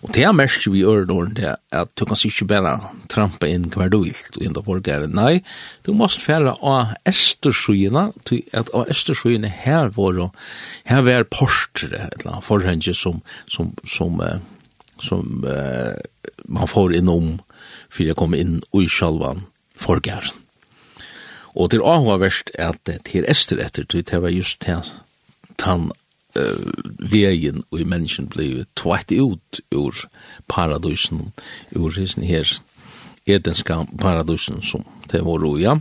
[0.00, 2.72] Og det er mest vi gjør nå, det er at du kan ikke bare
[3.12, 5.10] trampe inn hver du vil, og enda borgere.
[5.12, 5.42] Nei,
[5.84, 8.08] du måst fære av Estersøyene,
[8.56, 10.22] at av Estersøyene her var,
[10.88, 13.20] her var portere, eller annet forhenge som,
[13.52, 14.38] som, som uh,
[15.02, 15.96] som eh,
[16.48, 17.36] man får innom
[17.90, 20.34] for jeg kommer inn i sjalvan forgæren.
[21.56, 24.82] Og til Ahua verst er at det er ester etter, det var just det
[25.64, 25.90] han
[26.36, 30.04] uh, vegen og i menneskene ble tvett ut ur
[30.52, 31.32] paradisen,
[31.72, 32.44] ur hisen her,
[33.26, 35.78] edenska paradisen som det var roja.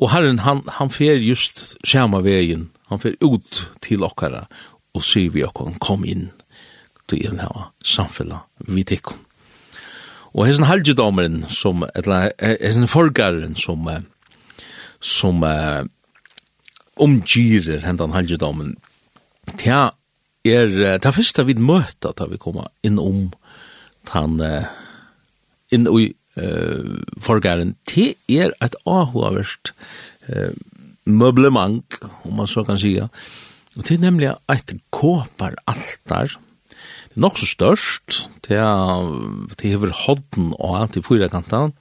[0.00, 4.48] Og herren, han, han fer just skjerma vegen, han fer ut til okkara
[4.94, 6.32] og sier vi okkara, kom inn
[7.08, 9.18] til er denne samfella vi tikkum.
[10.34, 13.86] Og hesen halgedomeren som, eller hesen forgaren som,
[14.98, 15.84] som uh,
[16.98, 18.74] omgyrer hendan halgedomen,
[19.60, 19.92] Ta
[20.44, 23.30] er ta fyrsta vi møta ta vi koma inn om
[24.08, 24.68] tan uh,
[25.72, 29.72] inn i uh, forgaren, te er et ahoverst
[30.28, 30.52] uh,
[31.04, 31.82] møblemang,
[32.24, 33.08] om man så kan sige,
[33.74, 36.36] og det er nemlig et kåparaltar,
[37.20, 39.10] nok så størst, det er,
[39.60, 41.74] det er hodden og til fyra kantan,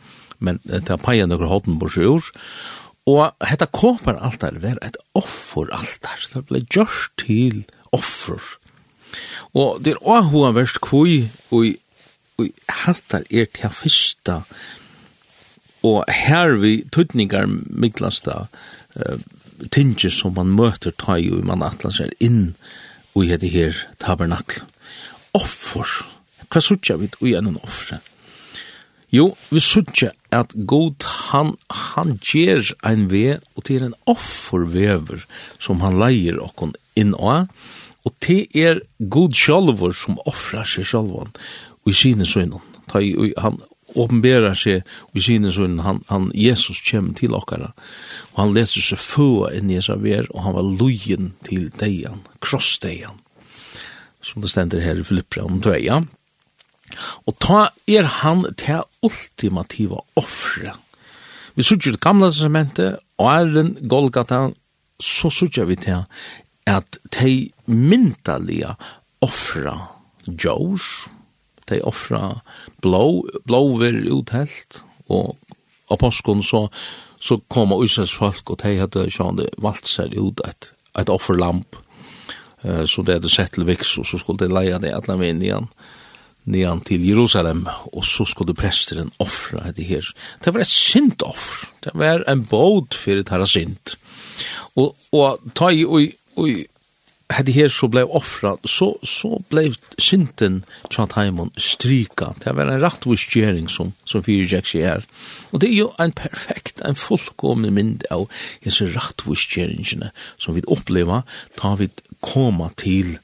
[0.44, 2.32] men det er peien noen hodden på sjur,
[3.10, 7.64] og hetta kåpar altar var et offeraltar, det ble gjørst til
[7.96, 8.40] offer.
[9.54, 11.18] Og det er også verst kvui,
[11.52, 11.74] og,
[12.40, 12.48] og
[12.84, 14.42] hattar er til fyrsta,
[15.84, 18.46] og her vi tøtningar miklasta
[18.96, 19.18] uh,
[19.72, 22.54] tinge som man møter ta i, og man atlas er inn,
[23.14, 24.64] og i hette her tabernakl
[25.38, 25.90] offer.
[26.50, 28.02] Hva sutja vi i en offer?
[29.14, 35.28] Jo, vi sutja at god han, han gjer ein ve, og det er en offervever
[35.62, 37.48] som han leier okkon inn og
[38.04, 41.32] og det er god sjalvor som offrar seg sjalvan
[41.84, 42.64] og i sine søgnon.
[42.92, 43.62] Han
[43.96, 44.84] åpenberar seg
[45.16, 47.72] i sine sønnen, han, han Jesus kjem til okkara,
[48.34, 52.24] og han leser seg føa inn i seg ver, og han var lojen til deian,
[52.44, 53.20] krossdeian
[54.24, 56.02] som det stender her i Filippranen 2, ja.
[57.28, 60.76] Og ta er han til ultimativa offre.
[61.56, 64.48] Vi sutjer det gamla testamentet, og er den Golgata,
[65.02, 66.06] så sutjer vi til
[66.70, 68.76] at de myndalige
[69.22, 69.76] offra
[70.28, 71.08] Jaws,
[71.70, 72.40] de offra
[72.82, 73.62] blå, blå
[74.12, 75.38] uthelt, og
[75.92, 76.68] av påskon så,
[77.20, 81.78] så kom Israels folk, og de hadde sjående valgt seg ut et, et offerlamp,
[82.64, 85.42] Uh, så det hadde sett til viks, og så skulle de leie det alle veien
[85.44, 85.70] igjen,
[86.44, 90.08] nian til Jerusalem, og så skulle presteren offra det her.
[90.44, 91.68] Det var et synd offer.
[91.84, 93.98] det var en båd for det her synd.
[94.76, 96.50] Og, og ta i, og, og
[97.34, 102.82] hade her så blev offra så så blev synden tjat hemon strika det var en
[102.82, 105.04] rättvis gärning som som vi jag här
[105.52, 108.30] och det är ju en perfekt en fullkomne mynd av
[108.62, 109.48] Jesu rättvis
[110.38, 111.22] som vi upplever
[111.56, 111.90] tar vi
[112.24, 113.18] koma til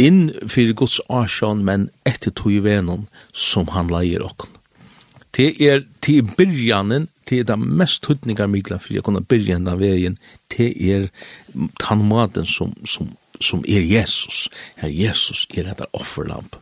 [0.00, 4.50] inn fyrir Guds asjan, men etter tog venon som han leier okken.
[5.34, 9.80] Det er til byrjanen, det er det mest høytningar mykla for jeg kunne byrjan av
[9.82, 10.18] vegin,
[10.54, 11.08] det er
[11.82, 14.46] tannmaten som, som, som er Jesus.
[14.78, 16.54] Her Jesus er etter offerlamp.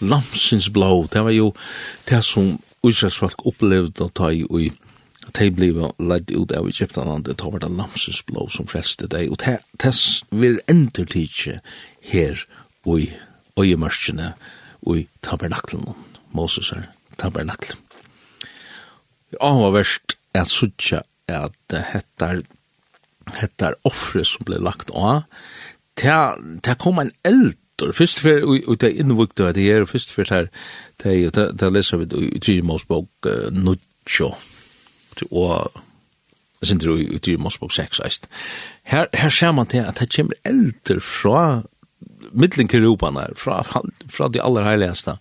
[0.00, 1.50] Lampsins blå, det var jo
[2.08, 2.54] det som
[2.86, 4.70] Israelsfolk opplevde å ta i, og
[5.30, 9.30] at de ble ledd ut av Egyptaland, det var det Lamses blå som frelste deg,
[9.32, 9.40] og
[9.80, 11.60] tess vil endertidse
[12.12, 12.44] her
[12.84, 13.10] og i
[13.60, 14.32] øyemørkene
[14.86, 15.84] og i tabernaklen,
[16.32, 16.88] Moses er
[17.20, 17.78] tabernaklen.
[19.40, 22.42] Og var verst at suttja at hettar
[23.30, 25.28] hettar offre som ble lagt av,
[26.00, 27.92] det kom en eld faktor.
[27.96, 30.48] Fyrst fer og det innvukt av det er fyrst fer her
[31.02, 33.08] det er det leser vi i 3 Mosebok
[33.52, 33.76] 9
[35.30, 35.70] og
[36.60, 38.00] jeg synes det er i Mosbok 6,
[38.82, 41.62] her, her ser man til at det kommer elder fra
[42.32, 43.62] mittlen kerubene, fra,
[44.10, 45.16] fra de aller heiligste,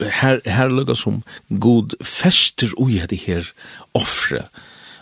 [0.00, 1.22] her, her lukkar som
[1.60, 3.48] god fester ui at det her
[3.94, 4.44] offre,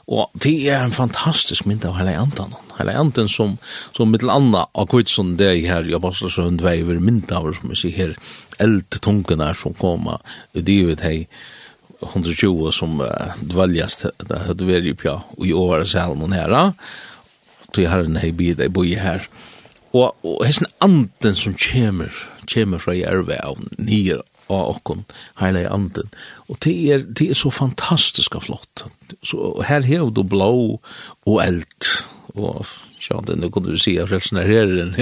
[0.08, 2.54] Og det er en fantastisk mynd av hele andan.
[2.78, 3.58] Hele andan som,
[3.96, 7.68] som mittel anna av som det er her i Apostelsøen 2 over mynd av som
[7.68, 8.14] vi sier her
[8.58, 10.24] eldtungene som kommer
[10.56, 11.18] i divet hei.
[12.02, 13.08] 120 som uh,
[13.40, 16.72] dvaljas det hade varit på i år så här någon här
[17.72, 19.28] då jag har hej bid där boje här
[19.90, 22.12] och och hessen anden som kommer
[22.54, 25.04] kommer från Järva av nere av okon
[25.40, 26.08] hela anden
[26.48, 28.84] och det är det är så fantastiskt flott.
[29.22, 30.80] Så här här då blå
[31.24, 31.84] och eld.
[32.26, 32.66] Och
[33.10, 34.94] ja det nu kunde du se att frälsnaren här den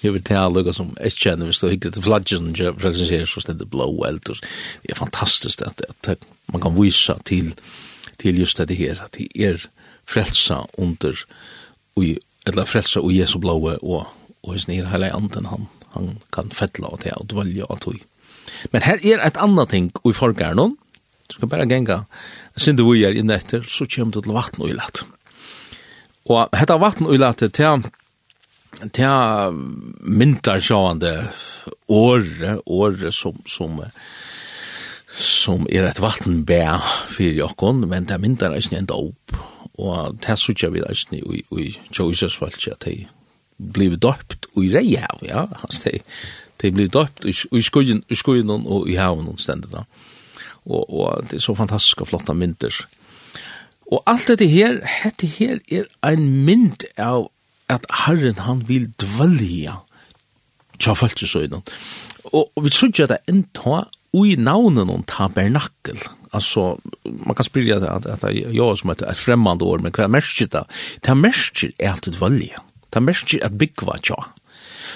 [0.00, 4.04] Jag vill ta lugga som ett känner vi står hyggligt flaggen presenterar så ständer blå
[4.04, 4.22] eld
[4.82, 7.54] det är fantastiskt att, at man kan vise till
[8.16, 9.66] till just det her, att det är
[10.06, 11.18] frelsa under
[11.94, 12.04] och
[12.46, 14.06] eller frälsa og Jesu blåa och
[14.40, 17.98] och his nere hela anden han han kan fettla og til å dvalja og tog.
[18.70, 20.76] Men här är ett annat ting och i folkärnon
[21.26, 22.04] du ska bara genga,
[22.56, 25.04] sen du är inne etter, så kommer du til vatten och i lätt.
[26.24, 27.42] Och detta vatten och i lätt
[28.94, 31.12] ta myntar sjående
[31.88, 33.80] åre, åre som, som,
[35.10, 36.62] som er et vattenbæ
[37.10, 39.38] for jokken, men det myntar er ikke enda opp.
[39.78, 43.06] Og det sykja vi er ikke i, i Josefs valg, at de
[43.58, 46.00] blir døpt i reihav, ja, altså de,
[46.62, 49.84] de blir døpt i, skogen, i skogen og i haven og stendet da.
[50.68, 52.74] Og, og det er så fantastiske, flotta mynter.
[53.88, 57.30] Og alt dette her, dette her er en mynd av
[57.72, 59.80] at Herren han vil dvelja
[60.78, 61.64] tja falskesøyden.
[62.32, 63.82] Og, og vi tror ikke at det er enda
[64.16, 66.00] ui navnen om tabernakkel.
[66.32, 69.82] Altså, man kan spyrja det at, at det er jo som heter et fremmande år,
[69.84, 70.64] men hva er merskir da?
[71.04, 72.62] Det er merskir er at dvelja.
[72.88, 74.18] Det er merskir at byggva tja.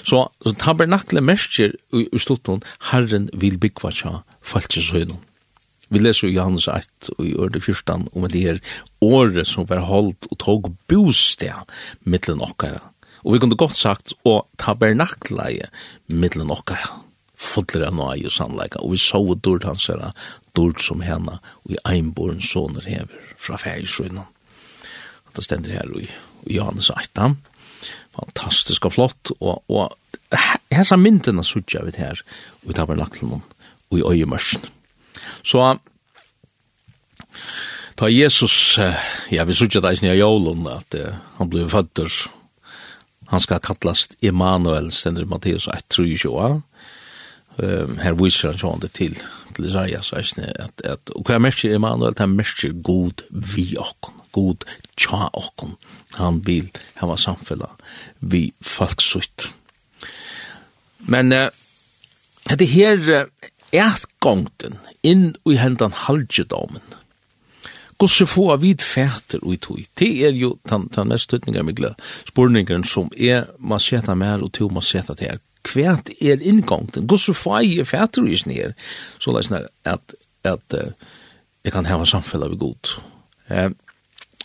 [0.09, 5.21] Så, så tabernakkel merskir i, i slutten, Herren vil byggva tja falskesøyden.
[5.93, 8.61] Vi leser jo Johannes 1 og i ørde 14 om det her
[9.05, 11.69] året som var holdt og tog bosted
[12.09, 12.81] mittlen okkara.
[13.23, 15.69] Og vi kunne godt sagt å tabernakleie
[16.09, 16.89] mittlen okkara.
[17.37, 18.81] Fodler av nøye og sannleika.
[18.81, 20.13] Og vi så dård hans herra,
[20.57, 24.25] dård som henne, og i einborn soner hever fra fægisrøyna.
[25.37, 26.09] Det stender her i
[26.57, 27.37] Johannes 1.
[28.17, 29.33] Fantastisk og flott.
[29.41, 29.93] Og, og
[30.73, 32.23] hessa myndina suttja vi her,
[32.63, 33.43] og vi tabernakleie
[33.93, 34.71] og i øyemørsen.
[35.45, 35.63] Så
[37.97, 38.79] ta Jesus,
[39.31, 42.11] ja, vi sutja det i snia jólun, at uh, han blei fødder,
[43.33, 46.63] han skal kallast Emanuel, stender Matteus 1, 3, 20.
[47.53, 49.17] Um, her viser han sånn det til,
[49.57, 54.21] til Isaias, at, at, og hva er mest Emanuel, det er mest god vi okkon,
[54.33, 54.65] god
[55.01, 55.75] tja okkon,
[56.17, 56.71] han vil
[57.01, 57.69] hava samfella
[58.21, 59.51] vi folksutt.
[61.13, 61.49] Men uh,
[62.57, 63.29] det her,
[63.73, 66.83] ertgongten inn i hendan halgedomen.
[68.03, 69.83] Gosse få av vid fæter og i tog?
[69.99, 71.93] Det er jo den, den mest tøtninga mykla.
[72.27, 75.43] Spurningen som er, ma seta mer og to ma seta til her.
[75.63, 77.07] Kvært er inngongten?
[77.07, 78.75] Gosse få av fæter og i snir?
[79.23, 80.91] Så det er at, at uh,
[81.63, 82.97] jeg kan hava samfella vi god.
[83.47, 83.71] Uh,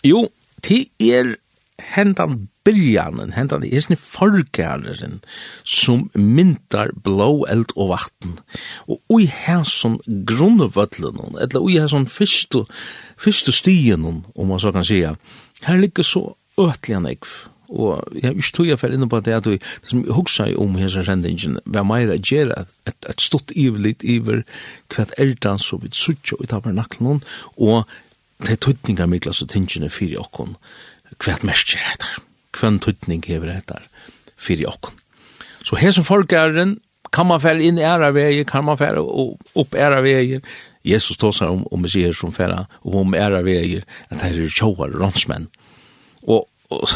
[0.05, 0.28] jo,
[0.67, 1.34] det er
[1.82, 5.19] hendan byrjanen, hendan i isne forgæreren,
[5.63, 8.39] som myndar blå eld og vatten.
[8.88, 12.65] Og ui hæsson grunnevøtlen, eller ui hæsson fyrstu,
[13.17, 15.13] fyrstu stien, om man så kan sija,
[15.63, 16.25] her ligger så
[16.57, 17.30] øtlian ekv.
[17.67, 20.75] Og jeg vil tog jeg for inne på det at det som jeg hugsa om
[20.80, 24.45] hese sendingen var meira at gjera et, et stort ivelit iver
[24.93, 27.19] hva er det som vi suttja i tabernaklen
[27.57, 27.84] og
[28.45, 30.55] det er tøytningar mikla så tingene fyrir okkon
[31.24, 32.20] hva merker etter,
[32.57, 33.86] hva tøytning hever etter,
[34.38, 34.97] fyrir okken.
[35.68, 36.78] Så her som folk er den,
[37.11, 40.43] kan man fære inn i æra veier, kan man fære opp æra veier.
[40.88, 44.53] Jesus tåsar om, om vi sier som fære og om æra veier, at det er
[44.53, 45.47] tjåar og rånsmenn.
[46.28, 46.88] Og, og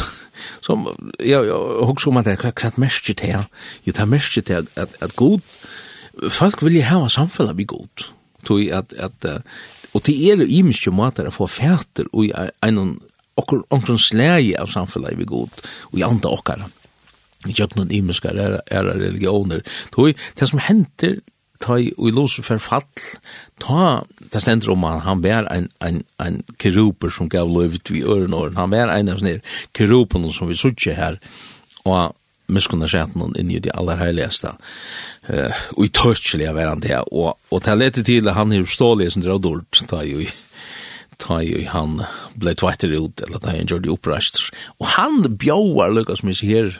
[0.64, 0.86] som,
[1.20, 1.58] ja, ja,
[1.88, 3.46] hos om at det, hva er merker til her?
[3.84, 5.40] Jo, det er merker til at, at god,
[6.28, 8.08] folk vil jo hava samfunnet bli god.
[8.46, 9.28] Tui at, at,
[9.92, 12.32] og til er jo imenske måter å få fæter og
[12.64, 12.80] ein
[13.40, 15.50] okkur omkring slægi av samfunnet vi god,
[15.92, 16.64] og i andre okkar,
[17.46, 19.64] vi gjør noen imiskar er, er religioner.
[19.94, 21.20] tui det som henter,
[21.62, 22.86] ta i Lucifer fall,
[23.62, 28.02] ta, det stender om han, han var en, en, en keruper som gav lov vi
[28.02, 29.38] øren åren, han var en av sånne
[29.76, 31.20] kerupen som vi suttje her,
[31.86, 32.16] og
[32.52, 37.36] miskunna sett noen inn i de aller heiligeste uh, og i tørtselig av hverandre og,
[37.50, 40.28] og til etter til han er stålig som drar dårlig ta jo i
[41.22, 42.00] ta i han
[42.38, 44.40] ble tvætter ut, eller ta i han gjør det oppreist.
[44.80, 46.72] Og han bjauar lukka som ikke her,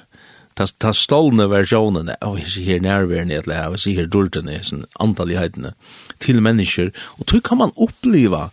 [0.59, 5.75] ta, ta stolne versjonene, og ikke her nærværende, eller ikke her dårdene, sånn antallighetene,
[6.23, 6.93] til mennesker.
[7.19, 8.49] Og tog kan man oppleva,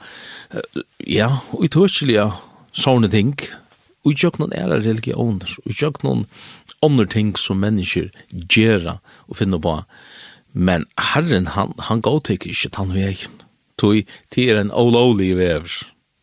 [1.05, 2.21] ja, utørselig,
[2.75, 3.35] sånne ting,
[4.05, 6.25] og ikke noen ære religioner, og ikke noen
[6.85, 9.75] andre ting som mennesker gjør og finner på.
[10.53, 13.38] Men Herren, han, han gav ikke han vegen
[13.79, 15.71] tui ti er en olovlig vever.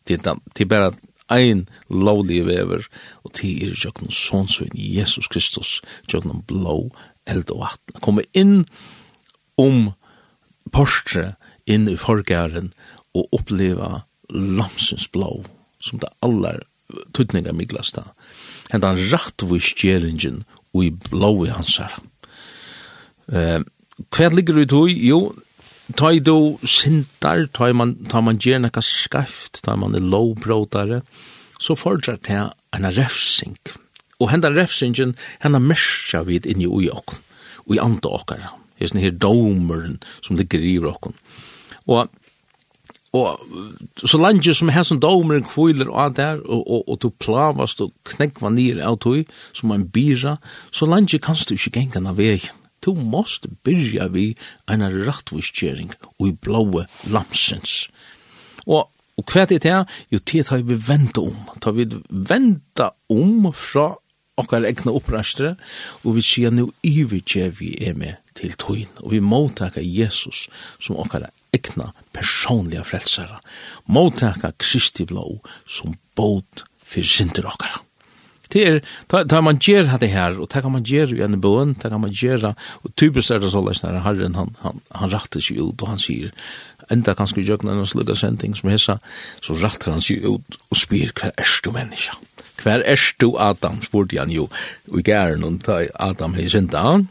[0.07, 0.91] Ti er bara
[1.33, 2.85] ein lovlig vever,
[3.25, 6.87] og ti er jøkken sonsvin Jesus Kristus, jøkken blå
[7.27, 7.99] eld og vatten.
[8.03, 8.61] Komme inn
[9.59, 9.91] om
[10.71, 11.33] porstre
[11.67, 12.71] inn i forgæren
[13.17, 15.41] og oppleva lamsens blå,
[15.83, 16.61] som det aller
[17.15, 18.05] tutninga miglasta.
[18.71, 20.43] Hentan rattvis gjeringin
[20.73, 21.97] og i blå i hans her.
[23.27, 23.59] Eh,
[24.13, 25.07] Hva ligger ut i?
[25.09, 25.33] Jo,
[25.95, 30.03] ta i do sintar, ta i man, ta man gjer nekka skæft, ta man er
[30.03, 31.01] lovbrådare,
[31.59, 32.41] så fordrar det
[32.75, 33.57] en refsing.
[34.19, 37.19] Og henda refsingen, henda mersja vid inni ui okken,
[37.69, 38.49] ui anda okkar,
[38.81, 41.17] hesten her domeren som ligger i okken.
[41.87, 42.07] Og
[43.15, 43.39] Og
[44.05, 47.93] så langt som her som domeren kviler av der, og, og, og du plavast og
[48.05, 49.25] knekva nir av tog,
[49.55, 50.37] som en bira,
[50.71, 52.66] så langt kanst du ikke gengen av vegin.
[52.83, 54.29] Du måst byrja vi
[54.69, 57.87] en rattviskjering og i blåe lamsens.
[58.67, 59.77] Og, og hva er det?
[60.13, 61.39] Jo, det tar vi venta om.
[61.63, 63.93] Tar vi venta om fra
[64.37, 65.55] okkar egna opprastre,
[66.05, 70.45] og vi sier nu ividje vi er med til tøyn, og vi måttaka Jesus
[70.77, 73.41] som okkar egna personliga frelsara,
[73.89, 77.86] måttaka Kristi blå som båt fyrir synder okkara.
[78.53, 78.79] Det er,
[79.11, 82.01] tar man gjør det her, og det kan man gjøre i en bøen, det kan
[82.01, 85.59] man gjøre, og typisk er det så løsner, når herren, han, han, han rattar seg
[85.59, 86.31] ut, og han sier,
[86.91, 88.97] enda kan kanskje jøkna en slugga sending som hessa,
[89.43, 92.17] så rattar han seg ut og spyr, hver er du menneska?
[92.63, 93.81] Hver er du Adam?
[93.85, 94.47] spurte han jo,
[94.91, 95.69] og i gæren, og
[95.99, 97.07] Adam hei synda han,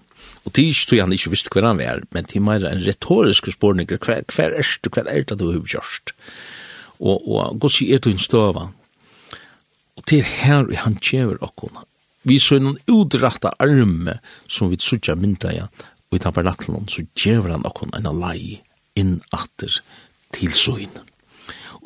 [0.46, 3.88] Og tis er han ikke visste hver han var, men det er en retorisk spørning,
[3.90, 6.14] hver, hver er du, hver er det du har gjort?
[7.00, 8.70] Og, og, og, og, du, og, og, og,
[9.96, 11.84] Og til her han kjever okkona.
[12.26, 14.18] Vi så noen udratta arme
[14.50, 15.66] som vi sutja mynda ja,
[16.10, 18.60] og i tabernaklen så kjever han okkona en lei
[18.98, 19.80] inn atter
[20.34, 21.02] til søgn.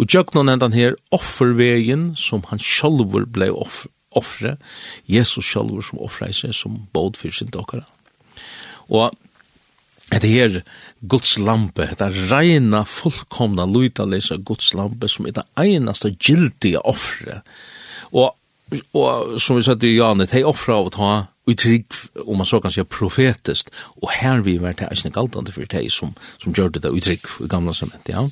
[0.01, 4.57] Og tjøknon endan her offervegen som han sjolvor blei offre,
[5.05, 7.85] Jesus sjolvor som offre i seg som båd for sin dokkara.
[8.89, 9.13] Og
[10.11, 10.63] Det her
[11.07, 17.45] Guds lampe, det reina, fullkomna, lutalesa Guds lampe, som er det einaste gildige offre
[18.13, 18.35] Og,
[18.95, 21.11] og som vi satt i Janet, hei offra av å ta
[21.51, 21.87] i trygg,
[22.27, 23.71] om man så kan säga profetiskt,
[24.03, 27.27] og her vi var til eisne galtande for det som, som gjør det i trygg
[27.41, 28.27] i gamla sement, ja.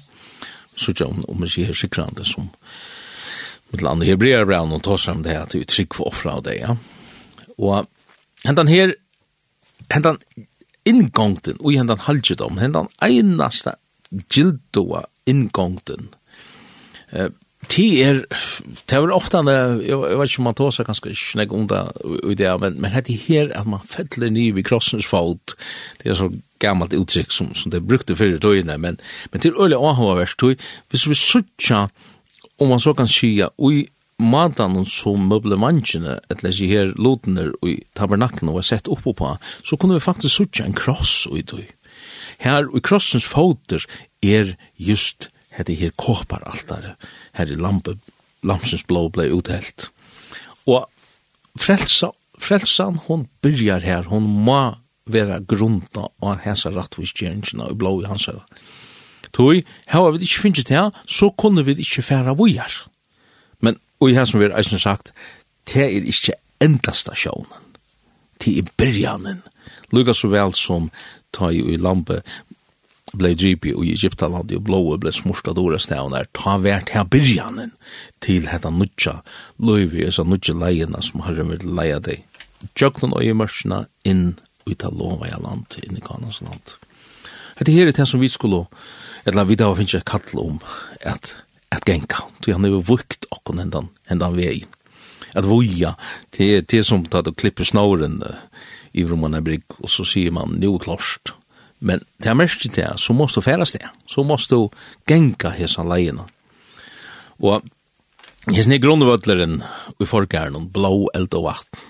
[0.78, 2.52] Så ikke om man sier sikrande som
[3.70, 6.38] med land i Hebrea bra, og tar seg om det at i trygg for offra
[6.38, 6.76] av det, ja.
[7.58, 7.88] Og
[8.46, 8.94] hentan her,
[9.90, 10.20] hentan
[10.88, 13.74] inngongten, og hentan halgjedom, hentan einasta
[14.32, 16.08] gildoa inngongten,
[17.12, 17.28] eh,
[17.66, 18.20] Ti er,
[18.86, 21.80] det er ofta, jeg vet ikke om man tar seg ganske snakk om det,
[22.38, 25.56] det men, men det er her at man fettler ny vid krossens fot,
[25.98, 26.30] det er så
[26.62, 29.00] gammalt uttrykk som, som det brukte før i døgnet, men,
[29.32, 30.46] men til øyelig åhavverst,
[30.90, 31.88] hvis vi sutja,
[32.62, 33.88] om man så kan skia, ui
[34.18, 39.34] matan som møblemangene, et lesi her lotene i tabernaklen var sett oppo på,
[39.66, 41.66] så kunne vi faktisk sutja en kross ui tøy.
[42.42, 43.82] Her, i krossens foter
[44.22, 46.94] er just hette her kåparaltare,
[47.36, 47.96] her i lampe,
[48.46, 49.90] lampsens blå ble uthelt.
[50.70, 50.86] Og
[51.58, 54.78] frelsa, frelsan, hon byrjar her, hon må
[55.08, 58.42] vera grunda av hesa rattvisgjernsina og blå i hans her.
[59.34, 62.84] Toi, hava vi ikkje finnst det her, så kunne vi ikkje færa vujar.
[63.64, 65.12] Men, og i her som vi har eisen sagt,
[65.68, 67.66] det er ikkje enda stasjonen,
[68.44, 69.42] det er byrjanen.
[69.92, 70.90] Lukka så vel som
[71.34, 72.22] ta i lampe
[73.16, 77.72] blei dripi i Egyptalandi og blåa blei smurska dora stavnar, ta vært her byrjanen
[78.24, 79.20] til hetta nutja
[79.58, 82.24] loivi esa nutja leina som har rymmer leia deg.
[82.74, 84.36] Tjøknan og i mørsina inn
[84.68, 86.74] ut av lova i land, inn i kanans land.
[87.58, 88.66] Hetta her er det som vi skulle,
[89.26, 90.58] eller vi da finnes jeg kall om,
[91.00, 91.32] at,
[91.74, 94.66] at genka, til han er vukt okkon hendan, hendan vei
[95.36, 95.94] At voja,
[96.32, 98.22] til, til som tatt og klipper snoren,
[98.92, 101.34] i vromman er brygg, og så sier man, nu klart,
[101.78, 103.86] Men det er mest til det, så måst du færes det.
[104.06, 104.68] Så måst du
[105.08, 106.26] genka hesa leiene.
[107.38, 107.62] Og
[108.50, 109.60] hesen er grunnvøtleren
[110.00, 111.86] i forgæren, blå eld og vatten.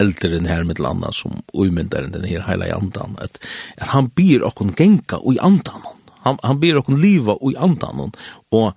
[0.00, 3.18] Elderen her med landa som uimyndaren den her heila i andan.
[3.20, 3.36] At,
[3.76, 5.84] at han byr okkon genka i andan.
[6.24, 8.14] Han, han byr okkon liva i andan.
[8.50, 8.72] Og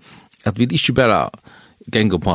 [0.46, 1.30] at vi ikke bare
[1.92, 2.34] gengur på,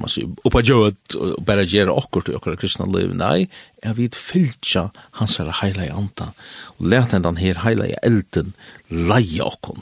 [0.00, 3.46] man sier, oppa djøet, og bare gjøre okkur til okkur kristna liv, nei,
[3.84, 4.88] jeg vil fylltja
[5.20, 6.30] hans her heila i anta,
[6.78, 8.52] og let den her heila i elden
[8.90, 9.78] leie okkur,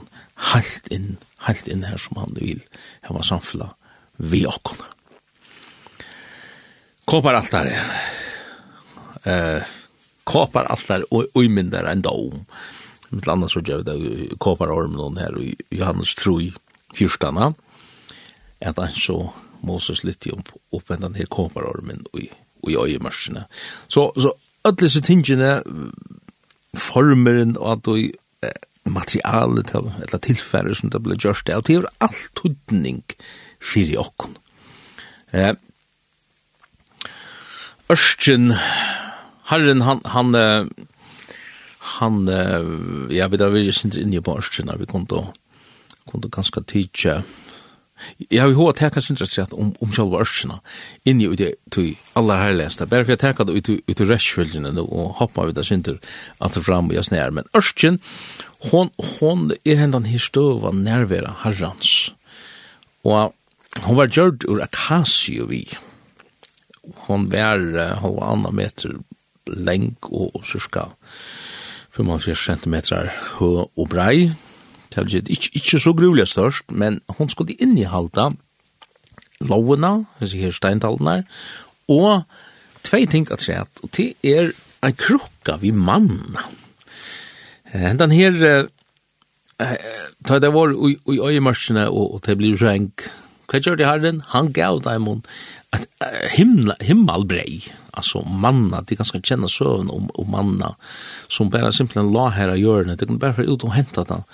[0.53, 2.61] halt inn, halt inn her som han vil,
[3.07, 3.73] her var samfla
[4.19, 4.83] vi okkur.
[7.09, 7.79] Kåpar altare,
[9.25, 9.63] eh,
[10.29, 12.45] kåpar altare og uimindar enn dom,
[13.09, 13.97] mitt landa så gjør det,
[14.37, 16.53] kåpar ormen her, og Johannes 3,
[16.99, 17.55] fyrstana,
[18.61, 19.19] at han så
[19.67, 20.43] Moses litt om
[20.75, 22.29] oppvendan her komparormen og i,
[22.71, 23.47] i øyemarsene.
[23.89, 24.35] Så, så
[24.65, 25.61] alle disse tingene,
[26.79, 27.95] formeren og at du
[28.45, 33.03] eh, materialet eller tilfære som det ble gjørst det, og det er alt tydning
[33.63, 34.37] fyrir okken.
[35.33, 35.55] Eh,
[37.89, 38.53] Ørsten,
[39.49, 40.35] Herren, han, han,
[41.97, 42.17] han,
[43.09, 45.31] ja, vi da vil jeg sindre inn i på Ørsten, vi kom til,
[46.05, 47.23] kom til ganske tidsje,
[48.31, 50.61] Jeg har jo hva teka sin rett om, om sjálfa ørsina
[51.09, 54.85] inni ut i tui allar herrlesta bare for jeg teka det ut i restfølgene nu
[54.87, 55.99] og hoppa vi det sindur
[56.41, 58.01] at det fram og jeg snær men ørsin
[58.71, 62.13] hon, hon er hendan her støva nærvera herrans.
[63.07, 63.35] Og
[63.85, 65.63] hon var gjørd ur akasio vi
[67.07, 68.97] hon var uh, halva anna meter
[69.49, 70.89] leng og, og cirka
[71.97, 72.77] 45 cm
[73.39, 74.31] hø og brei
[74.99, 78.33] Talgit, ikke, ikke så grulig størst, men hun skulle innehalda
[79.47, 81.21] lovene, hvis jeg her steintalene,
[81.89, 82.25] og
[82.87, 84.51] tvei ting at sett, og det er
[84.83, 86.35] en krukka vi mann.
[87.73, 88.67] Den her,
[90.27, 93.07] ta det var i øyemarsene, og det blir renk,
[93.49, 94.19] hva gjør det herren?
[94.35, 95.23] Han gav deg mon,
[95.73, 95.87] at
[96.35, 97.63] himla, himmelbrei,
[97.97, 100.75] altså manna, de kan skal kjenne søvn om, om manna,
[101.33, 104.27] som bare simpelthen la her av hjørnet, de kan bare ut og hente den,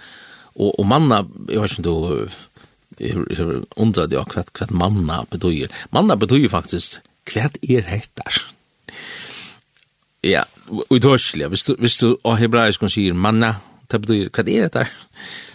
[0.55, 5.73] og, og manna, eg veit ikke om du undrar jo hva, kvat manna betyr.
[5.95, 8.43] Manna betyr faktisk kvat er hettar.
[10.25, 10.45] Ja,
[10.93, 13.57] utørselig, hvis du, hvis du hebraisk man sier manna,
[13.91, 14.95] det betyr kvat er hettar.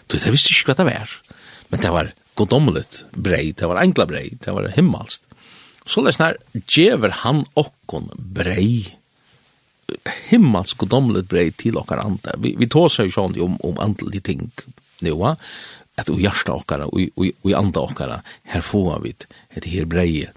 [0.09, 1.17] Du, det visste ikke kvat det var.
[1.69, 5.27] Men det var godomlet brei, det var enkla brei, det var himmelst.
[5.89, 6.37] Så lesnar,
[6.69, 8.99] jever han okkon brei
[10.29, 12.35] himmels godomlet brei til okkar anda.
[12.37, 14.43] Vi, vi tåsar jo sånn om, om andelig ting
[15.01, 15.35] nu
[15.99, 19.15] at vi hjärta okkara, og vi anda okkara, her får vi
[19.57, 20.31] et her breie,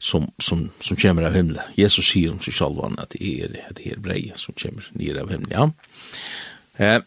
[0.00, 1.62] som som som kommer av himlen.
[1.76, 5.30] Jesus säger om sig själv att det är det här breje som kommer ner av
[5.30, 5.50] himlen.
[5.50, 5.70] Ja.
[6.76, 7.02] Eh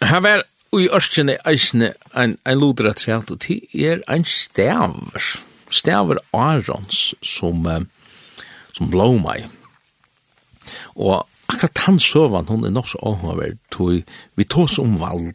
[0.00, 0.44] här var
[0.80, 5.22] i örskene eisne ein ein lutra træt og det er ein stærver.
[5.70, 7.86] Stærver Arons som
[8.72, 9.48] som blow meg.
[10.94, 14.02] Og akkurat han søvan, hun er nok så åhåver, tog
[14.34, 15.34] vi tås om vald,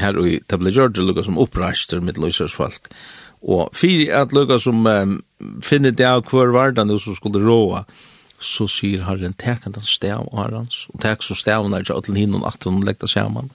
[0.00, 2.90] her og det ble gjort det lukket som oppreistur mitt løsesfalk.
[3.40, 5.18] Og fyrir at lukket som um,
[5.64, 7.84] finner det av hver vardan som skulle råa,
[8.40, 12.38] så sier herren, tek han den stav arans, og tek så stavene er til hinn
[12.38, 13.50] og at hun legger sammen.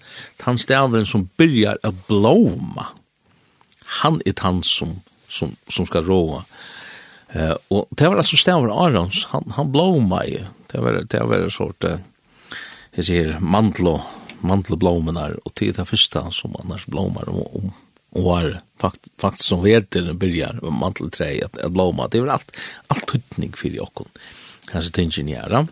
[0.45, 2.91] Han stavene som byrjar å blåma,
[4.01, 6.43] han er han som, som, som skal råa.
[7.35, 10.37] Uh, og det var altså stavene arans, han, han blåma i,
[10.71, 12.53] det var, det var en sort, uh,
[12.95, 13.97] jeg sier, mantlo,
[14.45, 17.71] mandelblommenar och till det första som annars blommar om, om
[18.23, 22.51] var fakt, faktiskt som värten börjar med mantelträ att, att blomma det är väl allt
[22.87, 24.05] allt tutning för jocken
[24.71, 25.67] kanske till ingenjörer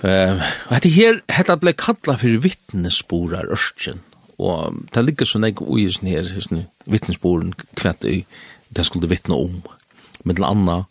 [0.00, 4.00] eh att det här hetta blev kalla för vittnesporar örtjen
[4.36, 8.26] och det ligger så näg ojus ner just nu vittnesporen kvätt i
[8.68, 9.62] det skulle vittna om
[10.18, 10.84] med anna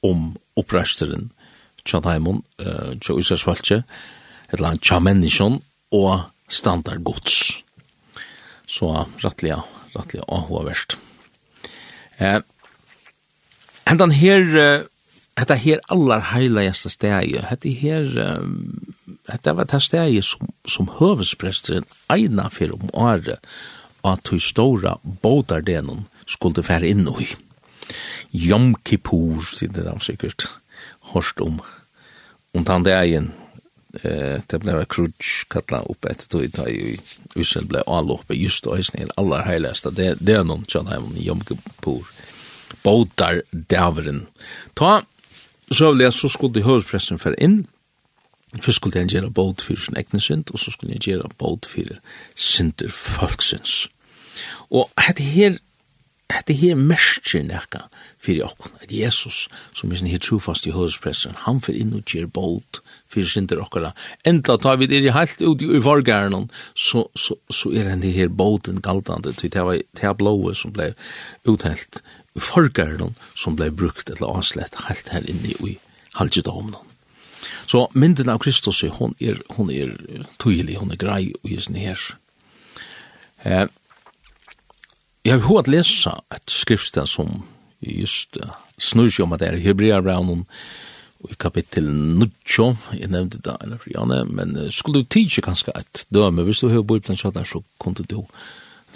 [0.00, 1.30] om uppröstaren eh, uh,
[1.84, 2.42] Tjadheimon,
[4.50, 5.60] eller annet tja menneskjon
[5.96, 7.62] og standard gods.
[8.70, 8.90] Så
[9.22, 9.56] rettelig,
[9.94, 10.96] rettelig avhåverst.
[12.18, 12.40] Eh,
[13.88, 14.86] hentan her,
[15.38, 18.10] hetta her allar heilagjeste stegi, hetta her,
[19.30, 23.40] hetta var det stegi som, som høvespresteren eina fyrir om året,
[24.04, 27.28] at hun stora bådardenen skulle fære inn i.
[28.32, 30.46] Jom Kippur, sier det da sikkert,
[31.12, 31.58] hørst om,
[32.54, 33.32] om tann degen,
[34.02, 37.00] eh det blev krutch kalla upp ett då i ta i
[37.34, 38.84] Israel blev alloppe just då i
[39.16, 42.06] allra heligaste det det är någon tjän hem i Jom Kippur.
[42.82, 44.26] Båtar daveren
[44.74, 45.02] ta
[45.70, 47.66] så vill jag så skulle hövdpressen för in
[48.58, 51.66] Først skulle jeg gjøre båt for sin egen synd, og så skulle jeg gjøre båt
[51.70, 51.94] for
[52.34, 53.86] synder folksins.
[54.70, 55.58] Og dette her
[56.36, 57.86] at det her merker nekka
[58.20, 62.04] fyrir okkon, at Jesus, som er sin her trofast i hørespressen, han fyrir inn og
[62.08, 63.92] gjer bold fyrir synder okkara.
[64.28, 68.82] Enda tar vi det helt ut i forgæren, så, så, så er den her bolden
[68.84, 70.92] galdande, til det var det blåe som blei
[71.48, 72.02] uthelt,
[72.36, 75.78] i forgæren, som blei brukt eller avslett helt her inne i
[76.20, 76.78] halvdjudomnen.
[77.70, 79.94] Så mynden av Kristus, hon er, hon er
[80.42, 82.00] tydelig, hon er grei og i sin her.
[83.46, 83.66] Eh,
[85.20, 87.42] Jeg har hørt lesa et skriftsted som
[87.84, 90.46] just uh, snur seg om at det er Hebreabraunen
[91.28, 91.84] i kapittel
[92.16, 92.30] 9,
[92.96, 96.70] jeg nevnte det eller friane, men uh, skulle du tidsi kanskje et døme, hvis du
[96.72, 98.22] har bøyblen sånn, så kunne du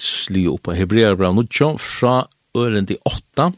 [0.00, 2.22] sli opp av Hebreabraunen 9 fra
[2.56, 3.50] øren til 8,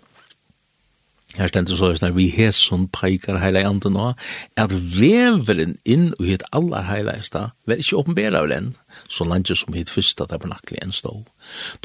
[1.37, 4.13] Her stendur så sånn, vi hesson peikar heila i anden nå,
[4.57, 8.71] at veveren inn og hitt allar heila i stad, var ikkje åpenbæra av den,
[9.13, 11.13] så langt som hitt fyrsta tabernakli enn stå.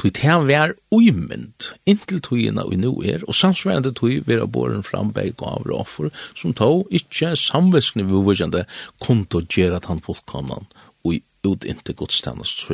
[0.00, 5.12] Tui ta vær uimynd, inntil tuina og nu er, og samsvarende tui vera boren fram
[5.12, 8.64] beg gav og offer, som tå ikkje samviskne vi uvirkjande
[9.04, 10.68] konto gjerat han fullkomnan
[11.04, 12.64] og ut inntil godstannast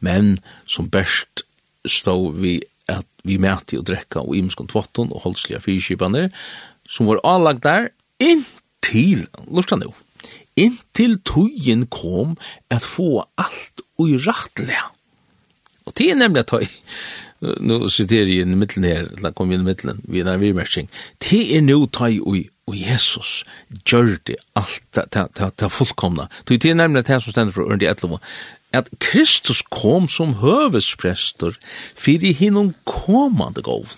[0.00, 1.44] Men som best
[1.84, 6.28] stå vi at vi mæti og drekka og imskon tvotton og holdsliga fyrkipane
[6.88, 7.88] som var anlagt der
[8.20, 9.92] inntil, lufta nu,
[10.56, 12.36] inntil tugin kom
[12.70, 14.90] at få alt ui rattlega.
[15.84, 16.66] Og det er nemlig at tøy,
[17.60, 20.86] nu sitter jeg i middelen her, la kom vi i middelen, vi er nærmere
[21.20, 23.44] det er nu tøy ui og Jesus
[23.84, 26.28] gjør det alt det fullkomna.
[26.48, 28.18] Det er nemlig det som stender for Ørndi Etlova,
[28.74, 31.56] at Kristus kom som høvesprester
[31.98, 33.90] fyrir hinnom komande govn,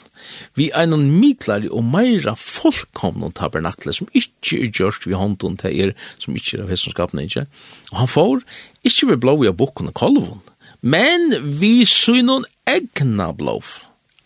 [0.58, 5.80] vi er noen miklare og meira fullkomnum tabernakle som ikkje er gjørst vi hånden til
[5.86, 7.46] er, som ikkje er av hessenskapene ikkje.
[7.92, 8.42] Og han får
[8.86, 10.42] ikkje vi blå i av bokken og kolvun,
[10.82, 13.60] men vi synon egna blå,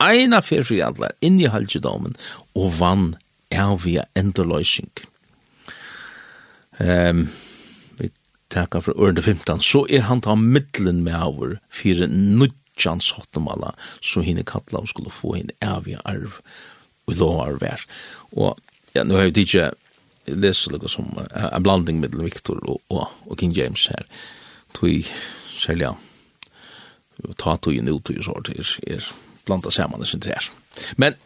[0.01, 2.17] eina fyrir allar, inni halgedomen,
[2.57, 3.13] og vann
[3.53, 4.91] er vi endeløysing.
[6.81, 7.29] Ehm...
[7.29, 7.29] Um,
[8.51, 14.25] teka fra ørende 15, så er han ta middelen med over fire nudjans hottemala, så
[14.27, 16.41] henne kattla og skulle få henne evig arv
[17.07, 17.87] og lov arv vær.
[18.33, 18.59] Og
[18.95, 19.71] ja, nå har vi ikke
[20.31, 24.07] lest lukka som uh, en blanding middelen Victor og, og, og King James her.
[24.77, 25.01] Tui,
[25.57, 25.95] selja
[27.39, 29.09] ta tui en utui sår er, er
[29.47, 30.51] blanda saman sin trær.
[30.97, 31.17] Men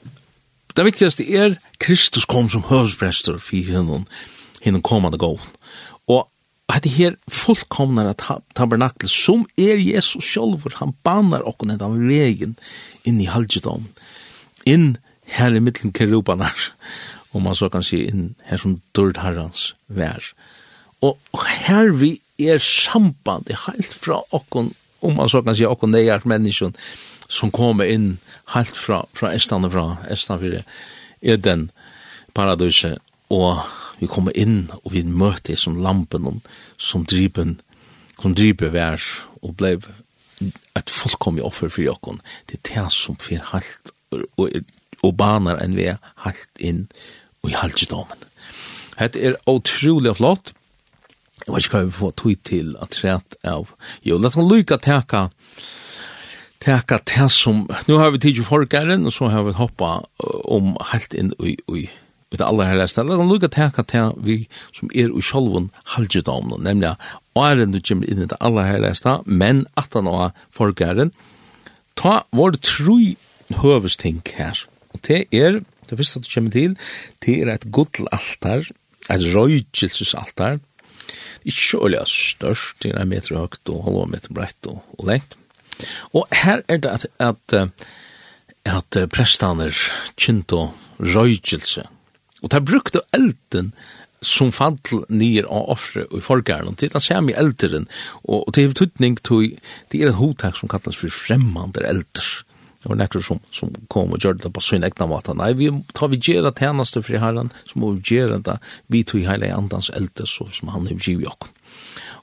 [0.75, 4.07] det viktigaste er Kristus kom som høvsprester fyrir hinnom,
[4.65, 5.47] hinnom komande gåven.
[6.11, 6.27] Og
[6.73, 8.15] at det her fullkomnare
[8.57, 12.55] tabernakel som er Jesus sjálfur, han banar okkon hendan vegin
[13.05, 13.91] inn i halgjedom,
[14.65, 14.95] inn
[15.37, 16.71] her i mittlen kerubanar,
[17.37, 20.33] om man så kan si inn her som dörd herrans vær.
[21.05, 21.19] Og
[21.67, 24.73] her vi er samband, det er helt fra okkon,
[25.05, 26.77] om man så kan si okkon neier menneskjon,
[27.29, 28.17] som kommer inn
[28.55, 30.63] helt fra, fra Estan og fra Estan 4,
[31.35, 31.69] Eden,
[32.37, 33.01] paradiset,
[33.33, 33.65] og
[34.05, 36.43] vi kommer inn og vi møter som lampen
[36.79, 37.59] som dripen
[38.21, 39.03] som driper vær
[39.43, 39.77] og ble
[40.75, 42.21] et fullkomlig offer for jokken.
[42.49, 43.93] Det er det som fyr halt
[44.39, 44.51] og,
[45.03, 46.87] og banar enn vi er halt inn
[47.43, 48.29] og i haltjedomen
[48.95, 50.53] Hette er utrolig flott.
[51.43, 53.73] Jeg vet ikke hva vi får tog til at rett av.
[54.07, 55.25] Jo, la oss lykka teka
[56.65, 60.71] teka det som nu har vi tid i folkeren og så har vi hoppa om
[60.73, 61.89] um, halt inn i, i
[62.35, 64.37] vi det aller herreste, eller kan lukka teka til vi
[64.75, 66.95] som er i sjolvun halvgjødomnen, nemlig
[67.39, 71.15] åren du kommer inn i det aller herreste, men at han var forgæren,
[71.99, 73.15] ta vår tru
[73.61, 74.65] høvesting her,
[74.95, 76.79] og det er, det første du kommer til,
[77.25, 77.69] det er et
[78.13, 78.67] altar
[79.13, 80.63] et røygelsesaltar,
[81.45, 85.11] ikke så olja størst, det er en meter høyt og halva meter brett og, og
[85.11, 85.37] lengt.
[86.17, 87.91] Og her er det at, at, at
[88.65, 89.75] at prestaner
[90.17, 91.85] kjent og røygelse
[92.45, 93.73] Og de brukte elden
[94.25, 94.79] som fall
[95.13, 97.85] nir av offre og i forgæren, og det er samme elderen,
[98.25, 99.53] og det er tydning til,
[99.93, 102.31] det er et hotak som kallas for fremmande elder,
[102.85, 105.31] var nekker som, som kom og gjør det på sin egna mat.
[105.37, 108.59] Nei, vi tar vi gjerra tjeneste fri herren, så må vi gjerra det,
[108.93, 111.49] vi tog i heile andans elder, så som han er givet i.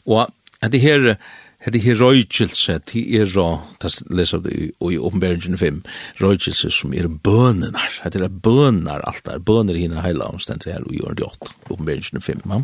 [0.05, 0.29] Og
[0.69, 1.15] det her,
[1.61, 3.47] Hette her røykjelse, de er rå,
[3.83, 5.81] det leser vi i åpenberingen 5,
[6.21, 11.03] røykjelse som er bønenar, hette er bønenar alt der, bøner hina heila omstendt her i
[11.05, 12.61] åren 8, åpenberingen 5, ja.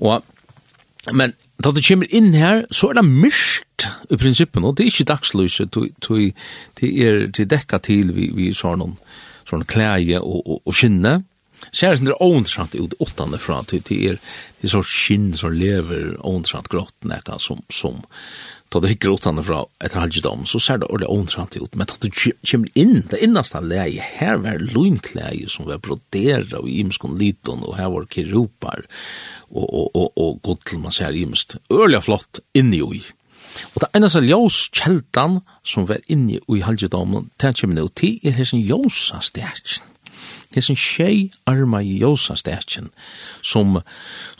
[0.00, 0.24] Og,
[1.12, 4.94] men, da det kommer inn her, så er det myrkt i prinsippen, og det er
[4.94, 8.96] ikke dagsløse, det er, det dekka til vi, vi sånn,
[9.48, 11.18] sånn klæje og, og, og skinne,
[11.72, 14.20] ser det ointressant ut åttande fra till till er
[14.60, 18.02] det sorts skinn som lever ointressant grått näka som som
[18.70, 21.74] ta det hickar åttande fra ett halvdom så ser det ordentligt ointressant ut.
[21.74, 22.10] Men att det
[22.50, 27.76] kommer in det innaste läge här var loinkläge som var brodera och imskon liton och
[27.76, 28.86] här var kirupar
[29.50, 33.02] och och och och gott man ser imst örliga flott inne i.
[33.74, 38.36] Og det eneste ljós kjeldan som var inne i halvdamen, det kommer nå til, er
[38.38, 39.89] hessen ljósa stjerkjen
[40.54, 42.90] hesen tjej arma i Josa stetjen,
[43.42, 43.78] som,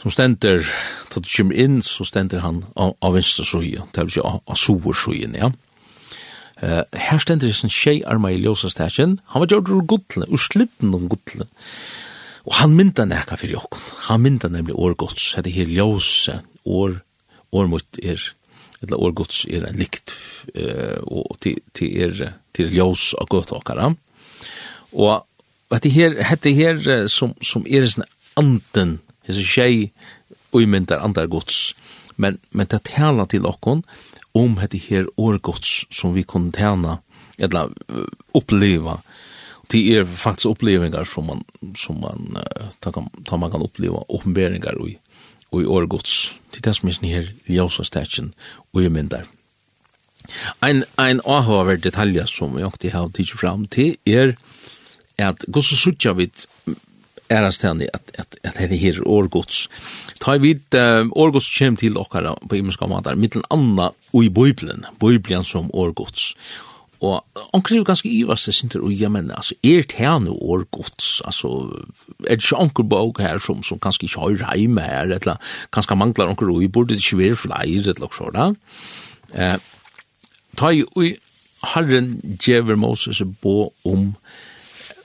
[0.01, 0.67] som stender,
[1.13, 4.41] da du kommer inn, så stender han av, av venstre suje, det vil si av,
[4.47, 5.53] av soversujen, ja.
[6.61, 10.43] Uh, her stender hesen tjej arma i Josa stetjen, han var gjort ur gudle, ur
[10.43, 11.47] slitten om gudle,
[12.49, 17.01] og han mynda nekka fyrir jokkun, han mynda nemlig årgods, hette her Josa, år,
[17.57, 18.21] år mot er,
[18.83, 20.15] eller årgods er en likt
[20.55, 22.23] eh, og til, til er
[22.57, 23.91] til ljós av gøtåkara
[24.91, 25.27] og
[25.71, 28.05] Og det her, det her som, som er en
[28.37, 29.91] anden, hese tjei
[30.53, 31.75] uimyndar andar gods,
[32.17, 33.85] men, men det tala til okkon
[34.35, 36.99] om dette her årgods som vi kunne tjena,
[37.39, 37.71] eller
[38.35, 38.99] oppleva,
[39.71, 41.45] det er faktisk opplevingar som man,
[41.79, 42.37] som man,
[42.83, 44.97] ta, ta man kan oppleva oppenberingar i,
[45.55, 46.33] i årgods.
[46.51, 48.33] Det er det som er sånn her ljósa stetjen
[48.75, 49.29] uimyndar.
[50.63, 54.35] Ein, ein avhåver detalja som jeg alltid har tidsi fram til er,
[55.23, 56.47] at gosse suttja vit
[57.31, 59.67] erast henni at, at, at henni her årgods.
[60.23, 65.47] Ta vid uh, årgods kjem til okkara på imenska matar, mittel anna ui bøyblen, bøyblen
[65.47, 66.33] som årgods.
[67.01, 67.25] Og
[67.57, 71.23] onker er jo ganske ivast det sinter ui, men altså, er det no årgods?
[71.25, 71.71] Altså,
[72.27, 75.41] er det ikke onker bøk her som, som kanskje ikke har heime her, eller
[75.73, 78.51] kanskje manglar onker i burde det ikke være flere, eller så da.
[79.33, 79.57] Eh,
[80.61, 81.17] ta i og
[81.73, 84.15] Herren djever Moses bo om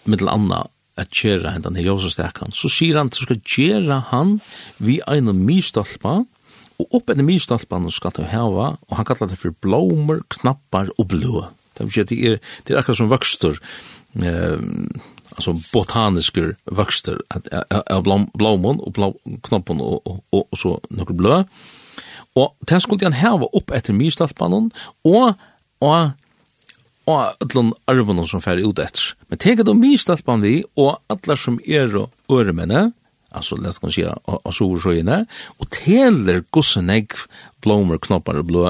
[0.10, 4.38] mittel anna at kjera hendan her Jósestakan, så sier han at skal kjera han
[4.80, 6.22] vi ein mistolpa,
[6.76, 10.92] og opp enn mistolpa han skal du hava, og han kallar det for blómer, knappar
[10.96, 11.46] og blå.
[11.76, 13.60] Det er, det er, det er akkurat som vokstur,
[14.24, 14.60] eh,
[15.36, 19.12] altså botanisker vokstur av blómen og blå,
[19.48, 21.42] knappen og, og, og, og så nokre blå.
[22.36, 24.72] Og det skulle han hava opp etter mistolpa og,
[25.84, 26.16] og
[27.06, 29.14] og allan arvun som fer ut etter.
[29.30, 32.90] Men teka du mye stalpan vi, og allar som er og øremene,
[33.36, 35.24] altså lett kan sija av soversøyene,
[35.60, 37.14] og teler gossen egg,
[37.62, 38.70] blomer, knoppar og blå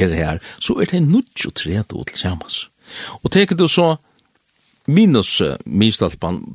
[0.00, 2.66] er her, så er det nudj og tret og til samans.
[3.22, 3.96] Og teka du så
[4.86, 6.10] minus uh, mye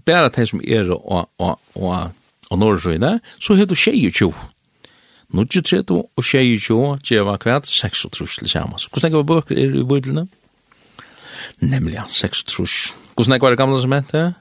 [0.06, 2.12] bare de som er og, og, og,
[2.50, 4.34] og norrsøyene, så er du tjei og tjo.
[5.32, 8.52] Nudj og tret og tjei og tjo, tjei og tjei og tjei og tjei og
[8.52, 10.41] tjei og tjei og tjei og og
[11.60, 12.96] nemlig han 6 trus.
[13.16, 14.34] Hvordan er det gamle som hente?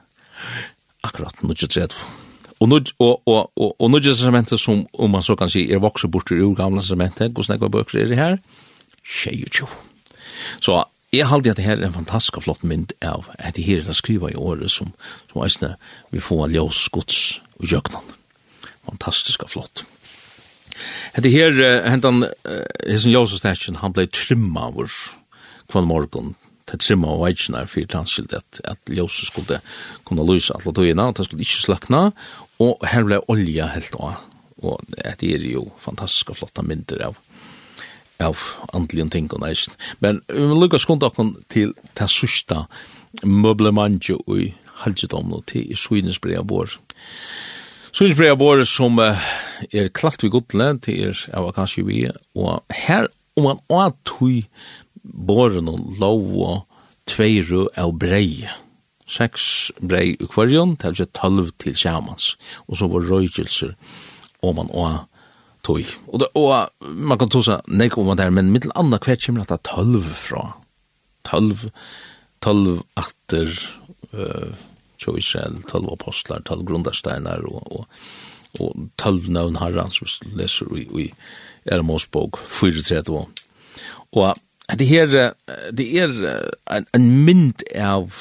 [1.03, 1.95] Akkurat, nu 30.
[2.59, 4.19] Og nu og og og og nu just
[4.63, 7.71] som om man så kan se er vokse bort ur gamla sementet, hvordan er det
[7.71, 8.37] bøker er det her?
[9.05, 9.67] 22.
[10.61, 10.83] Så
[11.13, 13.91] Jeg halte at det her er en fantastisk flott mynd av at det her er
[13.91, 14.93] skriva i året som,
[15.27, 15.73] som eisne
[16.11, 16.53] vi får en
[16.91, 18.13] gods og jøknan.
[18.87, 19.83] Fantastisk flott.
[21.15, 21.51] Det her,
[21.89, 22.23] hentan,
[22.87, 24.87] hessen ljøs og han blei trimma over
[25.67, 26.35] kvann morgon
[26.71, 29.59] det trimma og veitjen er fyrir tanskilt at, at ljóset skulle
[30.07, 32.03] kunne lysa alle tøyina, at det skulle ikke slakna,
[32.63, 34.21] og her ble olja helt av,
[34.61, 37.19] og det er jo fantastiska flotta myndir av
[38.21, 38.37] av
[38.77, 39.73] andlige ting og neisen.
[39.99, 42.65] Men vi må lukka skunda okkur til det sørsta
[43.25, 44.51] møblemandje i
[44.83, 46.77] halvdjedomno til i Svinesbrea vår.
[47.91, 52.05] Svinesbrea vår som er klart vi godle til er av kanskje vi,
[52.37, 53.09] og her
[53.39, 54.43] om man åtøy
[55.03, 58.47] boren og lov og tveiru av brei.
[59.11, 62.35] Seks brei i kvarjon, det er ikke tolv til sjamans.
[62.69, 63.75] Og så var røykelser
[64.45, 65.07] om man og
[65.65, 65.83] tog.
[66.07, 69.19] Og, det, og man kan tog seg nek om det her, men mittel anna hver
[69.21, 70.45] kommer at det er tolv fra.
[71.27, 71.67] Tolv,
[72.41, 73.51] tolv atter,
[74.15, 74.53] uh,
[75.01, 78.07] tjo Israel, tolv apostlar, tolv grundarsteinar og, og,
[78.59, 81.09] og tolv navn harrans, som du leser i, i
[81.69, 83.25] Eramos bok, 34.
[84.17, 84.33] Og
[84.77, 85.33] det her,
[85.71, 86.13] det er
[86.71, 88.13] en, en mynd av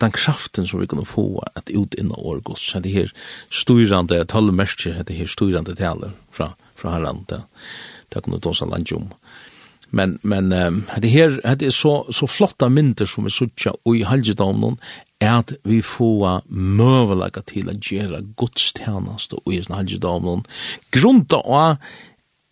[0.00, 3.12] den kraften som vi kan få at ut inn av årgås, så det her
[3.50, 7.42] styrande, tale mørkje, det her styrande taler fra, fra herran, det,
[8.12, 9.10] det kan du ta seg landjum.
[9.94, 13.94] Men, men um, det her, det er så, så flotta mynder som vi suttja, og
[13.96, 14.80] i halvdjedamnen,
[15.22, 20.44] er at vi får møvelaga til å gjøre godstjeneste og i halvdjedamnen,
[20.92, 21.78] grunta av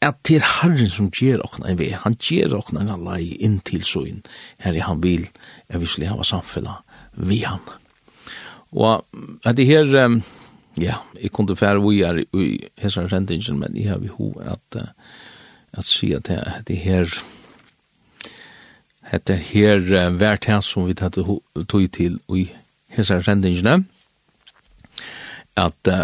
[0.05, 3.61] at det er Herren som gjør okken en vei, han gjør okken en lei inn
[3.67, 4.23] til søgn,
[4.63, 5.29] her i han vil,
[5.71, 6.83] jeg vil slik hava samfunnet
[7.15, 7.63] vi han.
[8.75, 9.05] Og
[9.47, 9.87] at det her,
[10.81, 12.49] ja, jeg kunne fære vi er i
[12.83, 14.81] hessar sendingen, men jeg har vi ho at,
[15.73, 16.29] at si at
[16.67, 17.15] det her,
[19.15, 22.49] at det her vært her som vi tatt tog til i
[22.97, 23.85] hessar sendingene,
[25.55, 25.95] at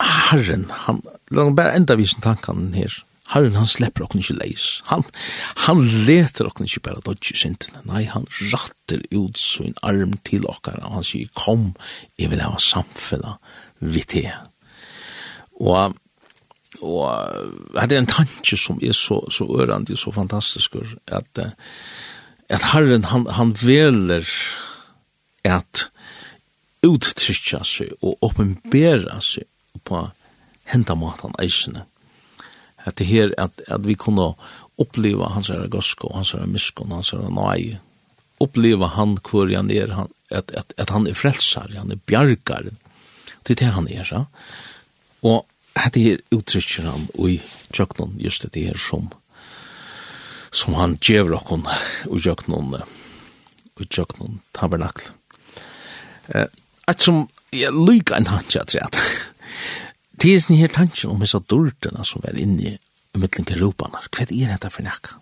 [0.00, 3.00] Herren, han, la meg bare enda vise tankene her.
[3.30, 4.80] Herren, han slipper okken ikke leis.
[4.88, 5.04] Han,
[5.66, 7.84] han leter okken ikke bare dodge syndene.
[7.86, 11.68] Nei, han ratter ut sin arm til okkar, og han sier, kom,
[12.18, 13.38] jeg vil ha samfunnet
[13.78, 14.32] vidt det.
[15.62, 15.94] Og,
[16.82, 21.44] og det er en tanke som er så, så ørende, så fantastisk, at,
[22.50, 24.26] at Herren, han, han veler
[25.46, 25.86] at
[26.82, 29.46] uttrykja seg og åpenbæra seg
[29.86, 30.08] på
[30.70, 31.84] henta matan eisene.
[32.86, 34.32] At det her, at, at vi kunne
[34.80, 37.80] oppleva hans herre gosko, hans herre miskon, hans herre nøye.
[38.40, 42.70] Oppleva han hvor han er, han, at, at, at han er frelsar, han er bjargar.
[43.44, 44.24] Det er det han er, ja.
[45.20, 45.44] Og
[45.76, 47.36] at det her uttrykker han i
[47.74, 49.10] tjøknon, just det her som,
[50.52, 51.66] som han djever okkon
[52.08, 52.80] i tjøknon,
[53.80, 55.12] i tjøknon tabernakl.
[56.34, 56.48] Eh,
[56.90, 58.98] at som, jeg lykker en hansja, at
[60.20, 64.02] Det er sånn her tanke om disse dårdene som er inne i mittlen til ropene.
[64.12, 65.16] Hva er dette for nekka?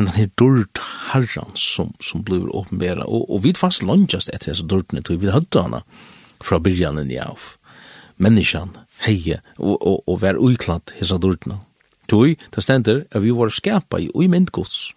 [0.00, 4.64] En denne dård herren som, som blir åpenbæra, og, og vi fast lønnsast etter disse
[4.64, 5.82] dårdene, tog vi hadde henne
[6.40, 7.50] fra byrjanen i av.
[8.24, 11.60] Menneskene, heie, og, og, og vær uiklatt disse dårdene.
[12.08, 14.94] Tui, det stender at vi var skapa i ui myndgods,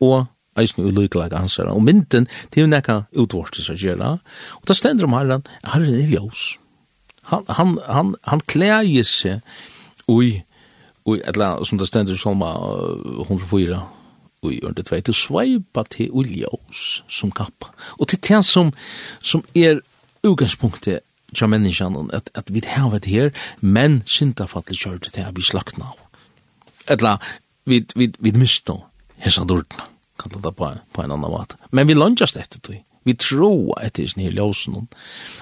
[0.00, 0.24] og
[0.56, 4.16] eisen lykkelag ansvaret, og mynden til nekka utvortis å gjøre,
[4.56, 6.54] og det stender om herren, herren er ljøs
[7.30, 9.40] han han han han klæjer seg
[10.08, 10.42] oi
[11.06, 12.52] oi atla som det stendur salma
[13.28, 13.80] 104
[14.44, 17.72] oi under tvei til sveipa til uljós som kappa.
[17.98, 18.72] Og til tjen som
[19.22, 19.80] som er
[20.24, 21.00] utgangspunktet
[21.34, 25.42] tja menneskjan at, at vi har vært her men syndafattelig kjør det til at vi
[25.42, 25.98] slakna av
[26.94, 27.18] etla
[27.66, 28.76] vi vi vi mista
[29.24, 31.56] hessa dordna kan det på på en annan måte.
[31.70, 34.88] men vi lunchast etter det Vi tror etter sin her ljøsen.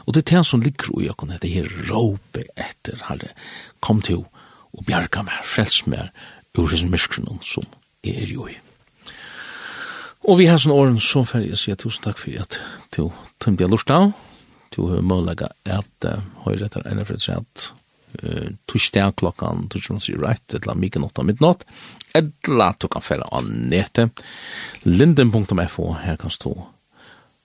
[0.06, 3.32] Og det er det som ligger i åkken, det her råpe etter, herre,
[3.80, 4.24] kom til
[4.72, 6.10] og bjerga meg, frels meg,
[6.58, 7.66] ur sin myskren som
[8.04, 8.56] er jo i.
[10.22, 12.58] Og vi har sånne åren så ferdig å si tusen takk for at
[12.94, 13.08] du
[13.42, 14.12] tømte jeg lort av,
[14.72, 16.06] du har mulighet at
[16.46, 17.64] høyre etter ene for et
[18.22, 21.66] uh, torsdag klokkan, torsdag sier rett, etla mykje nått av midnatt,
[22.16, 24.08] etla du kan fære av nete,
[24.86, 26.54] linden.fo, her kan stå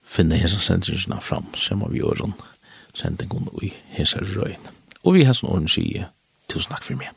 [0.07, 2.25] finne hese sendingsene fram, som vi gjør
[2.97, 4.73] sendingen i hese røyne.
[5.03, 6.07] Og vi har sånn ordentlig sige,
[6.49, 7.13] tusen takk for meg.